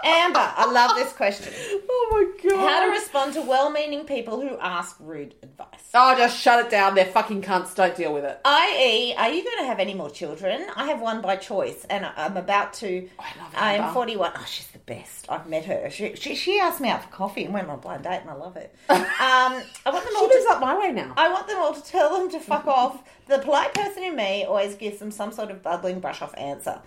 [0.03, 1.53] Amber, I love this question.
[1.89, 2.07] oh
[2.43, 2.59] my God.
[2.69, 5.67] How to respond to well-meaning people who ask rude advice.
[5.93, 6.95] Oh, just shut it down.
[6.95, 7.73] They're fucking cunts.
[7.75, 8.39] Don't deal with it.
[8.43, 10.67] I.e., are you going to have any more children?
[10.75, 13.09] I have one by choice, and I'm about to.
[13.19, 14.31] I love I am 41.
[14.35, 15.27] Oh, she's the best.
[15.29, 15.89] I've met her.
[15.89, 18.29] She, she she asked me out for coffee and went on a blind date, and
[18.29, 18.75] I love it.
[19.23, 20.49] Um, I want them all She to.
[20.51, 21.13] up my way now.
[21.15, 23.03] I want them all to tell them to fuck off.
[23.27, 26.81] The polite person in me always gives them some sort of bubbling brush off answer.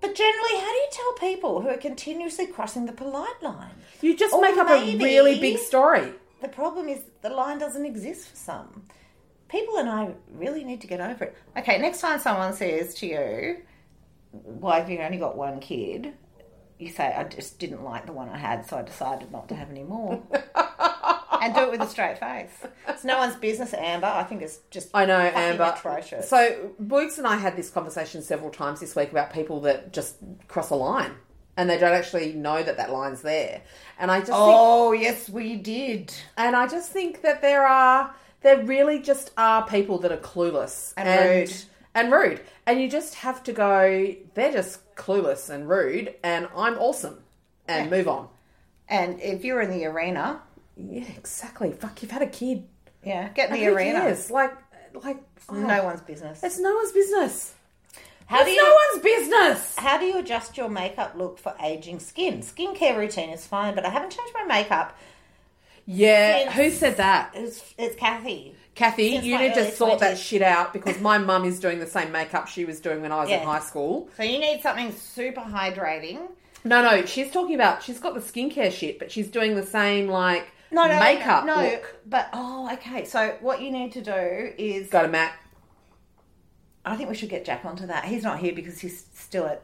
[0.00, 3.74] But generally, how do you tell people who are continuously crossing the polite line?
[4.00, 6.12] You just Or make up a really big story.
[6.40, 8.84] The problem is the line doesn't exist for some.
[9.48, 11.36] People and I really need to get over it.
[11.56, 13.56] Okay, next time someone says to you,
[14.30, 16.12] Why have you only got one kid?
[16.78, 19.56] You say, I just didn't like the one I had, so I decided not to
[19.56, 20.22] have any more.
[21.48, 22.50] and do it with a straight face.
[22.88, 24.06] It's no one's business, Amber.
[24.06, 25.74] I think it's just I know, Amber.
[25.76, 26.28] atrocious.
[26.28, 30.16] So, Boots and I had this conversation several times this week about people that just
[30.48, 31.12] cross a line
[31.56, 33.62] and they don't actually know that that line's there.
[33.98, 36.14] And I just think, oh, yes, we did.
[36.36, 40.94] and I just think that there are there really just are people that are clueless
[40.96, 41.08] And
[41.48, 41.54] rude.
[41.94, 44.14] and rude, and you just have to go.
[44.34, 47.24] They're just clueless and rude, and I'm awesome,
[47.66, 48.28] and move on.
[48.88, 50.40] And if you're in the arena,
[50.78, 51.72] Yeah, exactly.
[51.72, 52.64] Fuck, you've had a kid.
[53.04, 54.00] yeah, get in the Who arena.
[54.00, 54.30] cares?
[54.30, 54.52] Like,
[55.02, 55.18] like
[55.48, 55.54] oh.
[55.54, 56.42] No one's business.
[56.42, 57.54] It's no one's business.
[58.26, 59.74] How it's do you no one's business.
[59.76, 62.40] How do you adjust your makeup look for aging skin?
[62.42, 64.96] Skincare routine is fine, but I haven't changed my makeup.
[65.86, 67.30] Yeah, Since- who said that?
[67.34, 68.54] It's, it's Kathy.
[68.74, 70.22] Kathy, Since you my need to early sort that 20s.
[70.22, 73.16] shit out because my mum is doing the same makeup she was doing when I
[73.22, 73.44] was in Yeah.
[73.44, 74.08] high school.
[74.16, 76.20] So you need something super hydrating.
[76.64, 80.08] No, no, she's talking about she's got the skincare shit, but she's doing the same
[80.08, 81.56] like No, no, makeup no.
[81.56, 81.96] look.
[82.06, 83.04] But oh, okay.
[83.04, 85.40] So what you need to do is, Go to Mac.
[86.84, 88.04] I think we should get Jack onto that.
[88.06, 89.62] He's not here because he's still at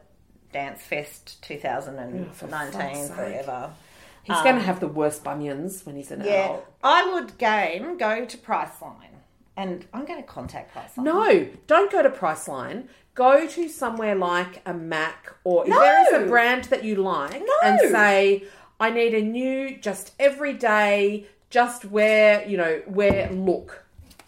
[0.53, 3.15] Dance Fest Oh, for 2019, fuck's sake.
[3.15, 3.71] forever.
[4.23, 6.65] He's going to have the worst bunions when he's an Um, Yeah, adult.
[6.83, 9.19] I would game go to Priceline,
[9.55, 11.03] and I'm going to contact Priceline.
[11.03, 12.87] No, don't go to Priceline.
[13.13, 17.39] Go to somewhere like a Mac or if there is a brand that you like
[17.39, 17.53] No.
[17.63, 18.43] and say,
[18.79, 23.85] I need a new, just everyday, just wear, you know, wear look.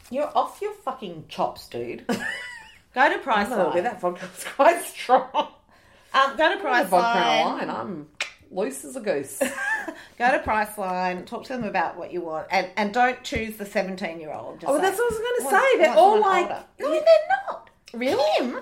[0.10, 2.06] You're off your fucking chops, dude.
[2.08, 3.74] go to little Priceline.
[3.74, 3.84] bit.
[3.84, 5.30] That vodka's quite strong.
[5.34, 7.46] Um, go to I have vodka Priceline.
[7.46, 7.70] on line.
[7.70, 8.08] I'm
[8.52, 9.40] loose as a goose.
[10.18, 11.26] Go to Priceline.
[11.26, 14.64] Talk to them about what you want, and and don't choose the seventeen-year-old.
[14.66, 15.78] Oh, that's what I was going to say.
[15.80, 17.04] They're all like, no, they're
[17.50, 17.70] not.
[17.94, 18.46] Really?
[18.46, 18.62] Him.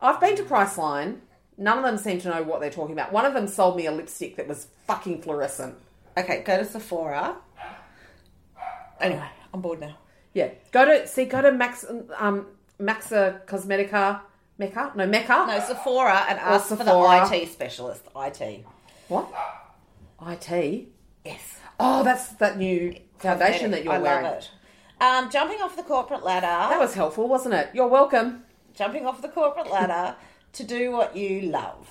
[0.00, 1.18] I've been to Priceline.
[1.58, 3.12] None of them seem to know what they're talking about.
[3.12, 5.76] One of them sold me a lipstick that was fucking fluorescent.
[6.16, 7.36] Okay, go to Sephora.
[9.00, 9.96] Anyway, I'm bored now.
[10.34, 11.24] Yeah, go to see.
[11.24, 11.84] Go to Max,
[12.18, 12.46] um,
[12.78, 14.20] Maxa Cosmetica,
[14.58, 14.92] Mecca.
[14.94, 15.44] No, Mecca.
[15.48, 18.02] No, Sephora and ask for the IT specialist.
[18.14, 18.64] IT.
[19.08, 19.28] What?
[20.26, 20.88] IT.
[21.24, 21.58] Yes.
[21.78, 24.24] Oh, that's that new foundation that you're I wearing.
[24.24, 24.50] love it.
[25.00, 26.46] Um, jumping off the corporate ladder.
[26.46, 27.68] That was helpful, wasn't it?
[27.74, 28.44] You're welcome.
[28.74, 30.16] jumping off the corporate ladder
[30.56, 31.88] to do what you love.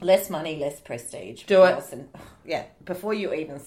[0.00, 1.44] Less money, less prestige.
[1.44, 1.76] Do it.
[1.76, 1.94] Because-
[2.44, 3.60] yeah, before you even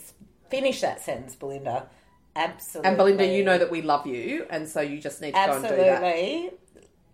[0.50, 1.88] finish that sentence, Belinda,
[2.36, 2.88] absolutely.
[2.90, 5.54] And Belinda, you know that we love you, and so you just need to go
[5.54, 6.04] and do that.
[6.04, 6.52] Absolutely.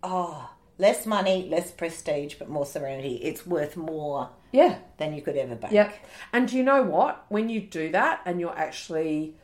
[0.01, 3.15] Oh, less money, less prestige, but more serenity.
[3.15, 4.77] It's worth more Yeah.
[4.97, 5.73] than you could ever bank.
[5.73, 5.93] Yep.
[6.31, 7.25] And do you know what?
[7.27, 9.35] When you do that and you're actually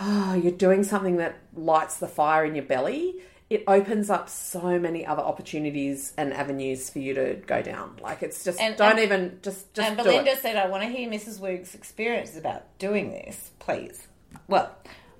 [0.00, 3.16] oh, you're doing something that lights the fire in your belly,
[3.48, 7.96] it opens up so many other opportunities and avenues for you to go down.
[8.02, 10.88] Like it's just And- don't and- even just just and Belinda said, I want to
[10.88, 11.38] hear Mrs.
[11.40, 14.08] Woog's experiences about doing this, please.
[14.48, 14.74] Well,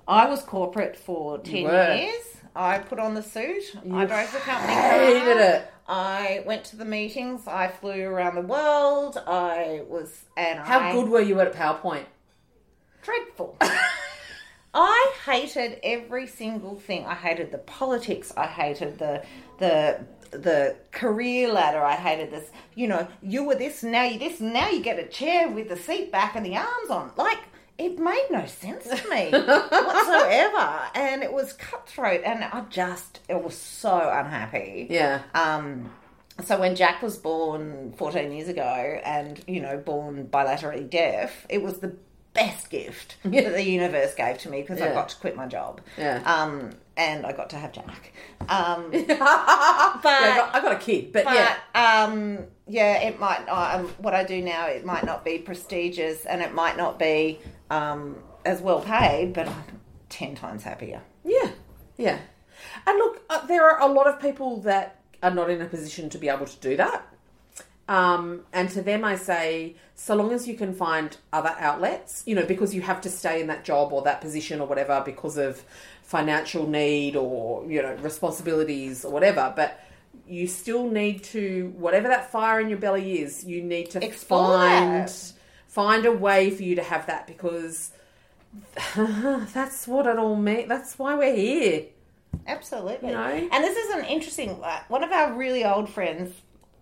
[0.07, 2.23] I was corporate for 10 years.
[2.55, 3.75] I put on the suit.
[3.93, 5.39] I drove the company hated car.
[5.41, 5.71] it.
[5.87, 7.47] I went to the meetings.
[7.47, 9.17] I flew around the world.
[9.25, 12.05] I was, and How I, good were you at PowerPoint?
[13.03, 13.57] dreadful.
[14.73, 17.05] I hated every single thing.
[17.05, 18.33] I hated the politics.
[18.35, 19.23] I hated the
[19.59, 21.81] the the career ladder.
[21.81, 22.49] I hated this.
[22.75, 25.77] You know, you were this now you this now you get a chair with the
[25.77, 27.11] seat back and the arms on.
[27.17, 27.39] Like
[27.77, 32.21] it made no sense to me whatsoever, and it was cutthroat.
[32.23, 34.87] And I just it was so unhappy.
[34.89, 35.23] Yeah.
[35.33, 35.91] Um,
[36.43, 38.61] so when Jack was born 14 years ago
[39.03, 41.95] and, you know, born bilaterally deaf, it was the
[42.37, 45.81] best gift that the universe gave to me because I got to quit my job.
[45.97, 46.21] Yeah.
[46.25, 48.13] Um, and I got to have Jack.
[48.47, 51.55] Um, but, Yeah, I, got, I got a kid, but, but yeah.
[52.05, 56.41] um, yeah, it might, um, what I do now, it might not be prestigious and
[56.41, 59.63] it might not be um, as well paid, but I'm
[60.09, 61.01] 10 times happier.
[61.23, 61.51] Yeah,
[61.97, 62.19] yeah.
[62.85, 66.09] And look, uh, there are a lot of people that are not in a position
[66.09, 67.05] to be able to do that.
[67.87, 72.35] Um, and to them, I say, so long as you can find other outlets, you
[72.35, 75.37] know, because you have to stay in that job or that position or whatever because
[75.37, 75.63] of
[76.03, 79.53] financial need or, you know, responsibilities or whatever.
[79.55, 79.79] But
[80.27, 83.45] you still need to whatever that fire in your belly is.
[83.45, 85.33] You need to Explore find that.
[85.67, 87.91] find a way for you to have that because
[88.95, 90.67] that's what it all means.
[90.67, 91.85] That's why we're here.
[92.45, 93.09] Absolutely.
[93.09, 93.49] You know?
[93.51, 94.49] And this is an interesting.
[94.87, 96.33] One of our really old friends,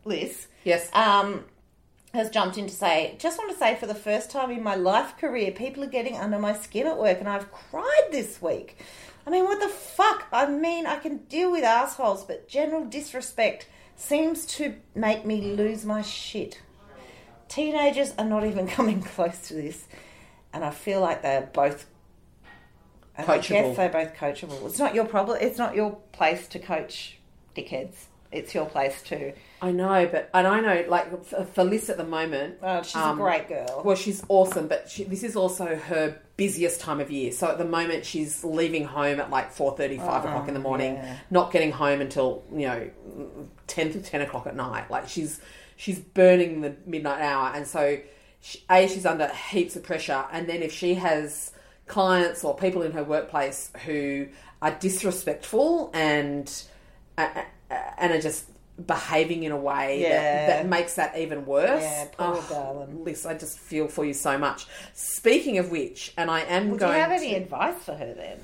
[0.06, 0.90] Liz, Yes.
[0.94, 1.46] um,
[2.14, 4.76] has jumped in to say, just want to say for the first time in my
[4.76, 8.78] life career, people are getting under my skin at work, and I've cried this week.
[9.28, 10.26] I mean, what the fuck?
[10.32, 15.84] I mean, I can deal with assholes, but general disrespect seems to make me lose
[15.84, 16.62] my shit.
[17.48, 19.88] Teenagers are not even coming close to this,
[20.54, 21.88] and I feel like they're both.
[23.18, 23.48] and I Coachable.
[23.50, 24.66] guess they're both coachable.
[24.68, 25.38] It's not your problem.
[25.42, 27.18] It's not your place to coach
[27.56, 27.96] dickheads.
[28.32, 29.34] It's your place to.
[29.66, 32.96] I know, but and I know, like for, for Liz at the moment, Oh, she's
[32.96, 33.82] um, a great girl.
[33.84, 37.32] Well, she's awesome, but she, this is also her busiest time of year.
[37.32, 40.60] So at the moment, she's leaving home at like four thirty, five o'clock in the
[40.60, 41.18] morning, yeah.
[41.32, 42.90] not getting home until you know
[43.66, 44.92] ten to ten o'clock at night.
[44.92, 45.42] Like she's
[45.78, 47.98] she's burning the midnight hour, and so
[48.42, 50.26] she, a she's under heaps of pressure.
[50.32, 51.52] And then if she has
[51.88, 54.28] clients or people in her workplace who
[54.62, 56.52] are disrespectful and
[57.18, 58.46] and are just
[58.84, 60.10] behaving in a way Yeah.
[60.48, 61.82] that, that makes that even worse.
[61.82, 63.04] Yeah, poor Oh, darling.
[63.06, 64.66] Liz, I just feel for you so much.
[64.94, 67.96] Speaking of which, and I am Well, do you going have any to, advice for
[67.96, 68.38] her then?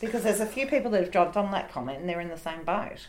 [0.00, 2.36] Because there's a few people that have dropped on that comment and they're in the
[2.36, 3.06] same boat.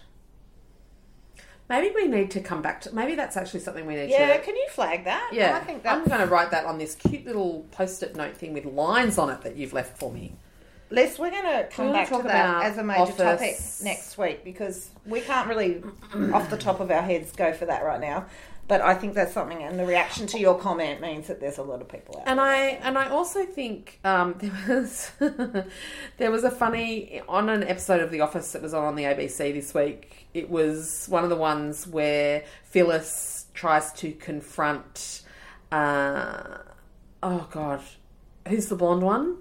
[1.67, 2.93] maybe we need to come back to.
[2.93, 4.33] Maybe that's actually something we need Yeah, to.
[4.33, 5.31] Yeah, can you flag that?
[5.33, 5.93] Yeah, I think that.
[5.93, 9.31] I'm going to write that on this cute little post-it note thing with lines on
[9.31, 10.33] it that you've left for me.
[10.91, 13.17] Les, we're going to come back to that as a major office.
[13.17, 15.83] topic next week because we can't really,
[16.33, 18.25] off the top of our heads, go for that right now.
[18.67, 21.63] But I think that's something, and the reaction to your comment means that there's a
[21.63, 22.45] lot of people out And there.
[22.47, 25.11] I and I also think um, there was
[26.17, 29.03] there was a funny on an episode of The Office that was on on the
[29.03, 30.27] ABC this week.
[30.33, 35.21] It was one of the ones where Phyllis tries to confront.
[35.71, 36.57] Uh,
[37.21, 37.81] oh God,
[38.47, 39.37] who's the blonde one?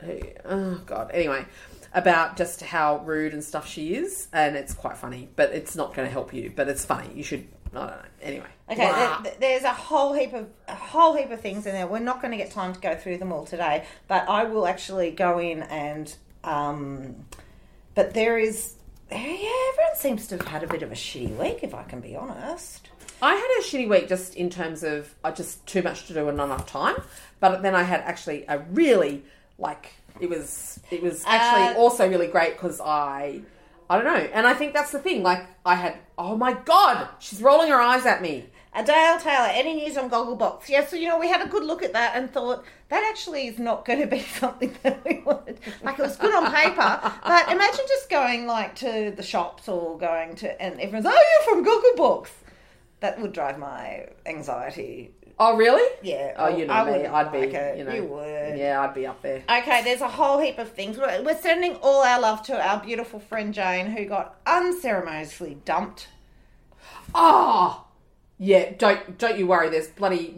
[0.00, 1.10] Who, oh God.
[1.12, 1.46] Anyway,
[1.92, 5.94] about just how rude and stuff she is, and it's quite funny, but it's not
[5.94, 6.52] going to help you.
[6.54, 7.08] But it's funny.
[7.14, 7.46] You should.
[7.72, 8.02] I don't know.
[8.22, 8.46] Anyway.
[8.70, 9.20] Okay, Blah.
[9.22, 11.86] there, there's a whole heap of a whole heap of things in there.
[11.86, 14.66] We're not going to get time to go through them all today, but I will
[14.66, 16.14] actually go in and.
[16.42, 17.24] Um,
[17.94, 18.74] but there is,
[19.10, 22.00] yeah, everyone seems to have had a bit of a shitty week, if I can
[22.00, 22.88] be honest.
[23.22, 26.28] I had a shitty week just in terms of I just too much to do
[26.28, 26.96] and not enough time.
[27.40, 29.24] But then I had actually a really
[29.58, 33.42] like it was it was actually Uh, also really great because I
[33.90, 35.22] I don't know, and I think that's the thing.
[35.22, 38.46] Like I had oh my god, she's rolling her eyes at me.
[38.76, 40.68] Adele Taylor, any news on Gogglebox?
[40.68, 43.46] Yes, so you know we had a good look at that and thought that actually
[43.46, 45.60] is not going to be something that we wanted.
[45.82, 49.96] Like it was good on paper, but imagine just going like to the shops or
[49.98, 52.28] going to and everyone's oh you're from Gogglebox.
[53.00, 55.13] That would drive my anxiety.
[55.38, 55.88] Oh really?
[56.02, 56.34] Yeah.
[56.36, 57.06] Oh, you know I me.
[57.06, 57.38] I'd be.
[57.38, 57.78] like it.
[57.78, 57.94] You know.
[57.94, 58.58] You would.
[58.58, 59.42] Yeah, I'd be up there.
[59.50, 60.96] Okay, there's a whole heap of things.
[60.96, 66.08] We're sending all our love to our beautiful friend Jane, who got unceremoniously dumped.
[67.14, 67.84] Oh,
[68.38, 68.72] yeah.
[68.78, 69.70] Don't don't you worry.
[69.70, 70.36] There's bloody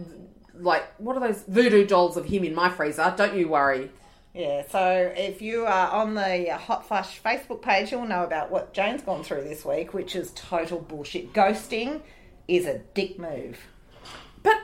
[0.54, 3.12] like what are those voodoo dolls of him in my freezer?
[3.16, 3.90] Don't you worry.
[4.34, 8.74] Yeah, so if you are on the Hot Flush Facebook page, you'll know about what
[8.74, 11.32] Jane's gone through this week, which is total bullshit.
[11.32, 12.02] Ghosting
[12.46, 13.58] is a dick move.
[14.42, 14.58] But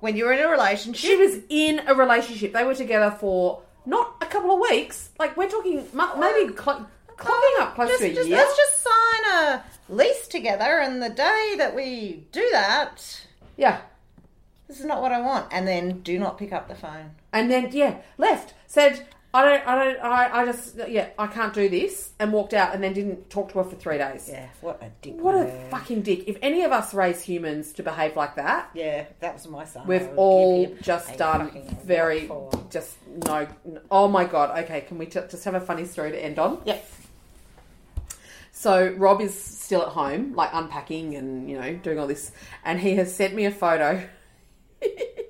[0.00, 2.52] When you're in a relationship, She was in a relationship.
[2.52, 5.10] They were together for not a couple of weeks.
[5.18, 8.36] Like we're talking mu- maybe uh, cl- clocking up close just, to a just- year.
[8.38, 13.24] let's just sign a lease together, and the day that we do that,
[13.56, 13.80] Yeah,
[14.68, 15.48] this is not what I want.
[15.50, 17.12] And then do not pick up the phone.
[17.32, 18.54] and then yeah, left.
[18.66, 22.54] Said I don't, I don't, I, I just yeah, I can't do this, and walked
[22.54, 24.26] out, and then didn't talk to her for three days.
[24.32, 25.16] Yeah, what a dick.
[25.20, 25.68] What a move.
[25.70, 26.24] fucking dick!
[26.26, 29.82] If any of us raise humans to behave like that, Yeah, that was my son.
[29.82, 32.50] I we've would give all just done fucking very for.
[32.70, 33.46] just no.
[33.90, 34.58] Oh my god!
[34.64, 36.62] Okay, can we t- just have a funny story to end on?
[36.64, 36.88] Yep.
[38.52, 42.32] So Rob is still at home, like unpacking and you know doing all this,
[42.64, 44.08] and he has sent me a photo.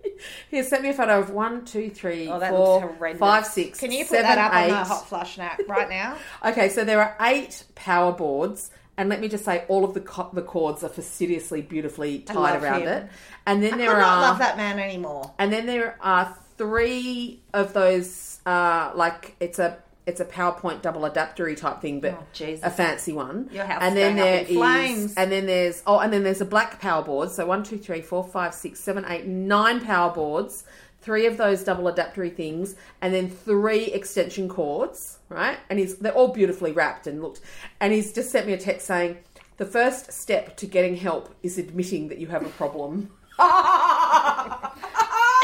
[0.50, 3.46] he has sent me a photo of one, two, three, Oh, that four, looks five,
[3.46, 4.70] six, Can you put seven, that up eight.
[4.72, 6.16] on the hot flush now, right now?
[6.44, 10.00] Okay, so there are eight power boards, and let me just say, all of the
[10.00, 12.88] co- the cords are fastidiously, beautifully tied around him.
[12.88, 13.10] it,
[13.46, 13.94] and then there are.
[13.94, 15.32] I there could not are love that man anymore.
[15.38, 19.78] and then there are three of those, uh, like it's a
[20.08, 23.48] it's a PowerPoint double adaptery type thing, but Oh, a fancy one.
[23.52, 25.14] Your house and then there is, flames.
[25.16, 27.30] and then there's oh, and then there's a black power board.
[27.30, 30.64] So one, two, three, four, five, six, seven, eight, nine power boards
[31.00, 35.56] three of those double adaptory things, and then three extension cords, right?
[35.70, 37.40] And he's they're all beautifully wrapped and looked.
[37.80, 39.16] And he's just sent me a text saying,
[39.58, 43.10] "The first step to getting help is admitting that you have a problem."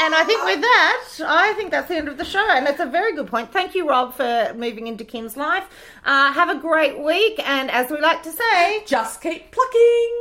[0.01, 2.45] And I think with that, I think that's the end of the show.
[2.49, 3.51] And it's a very good point.
[3.51, 5.65] Thank you, Rob, for moving into Kim's life.
[6.03, 7.39] Uh, have a great week.
[7.47, 10.11] And as we like to say, Just keep plucking.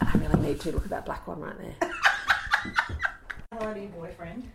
[0.00, 1.90] I really need to look at that black one right there.
[3.52, 4.50] hello to your boyfriend.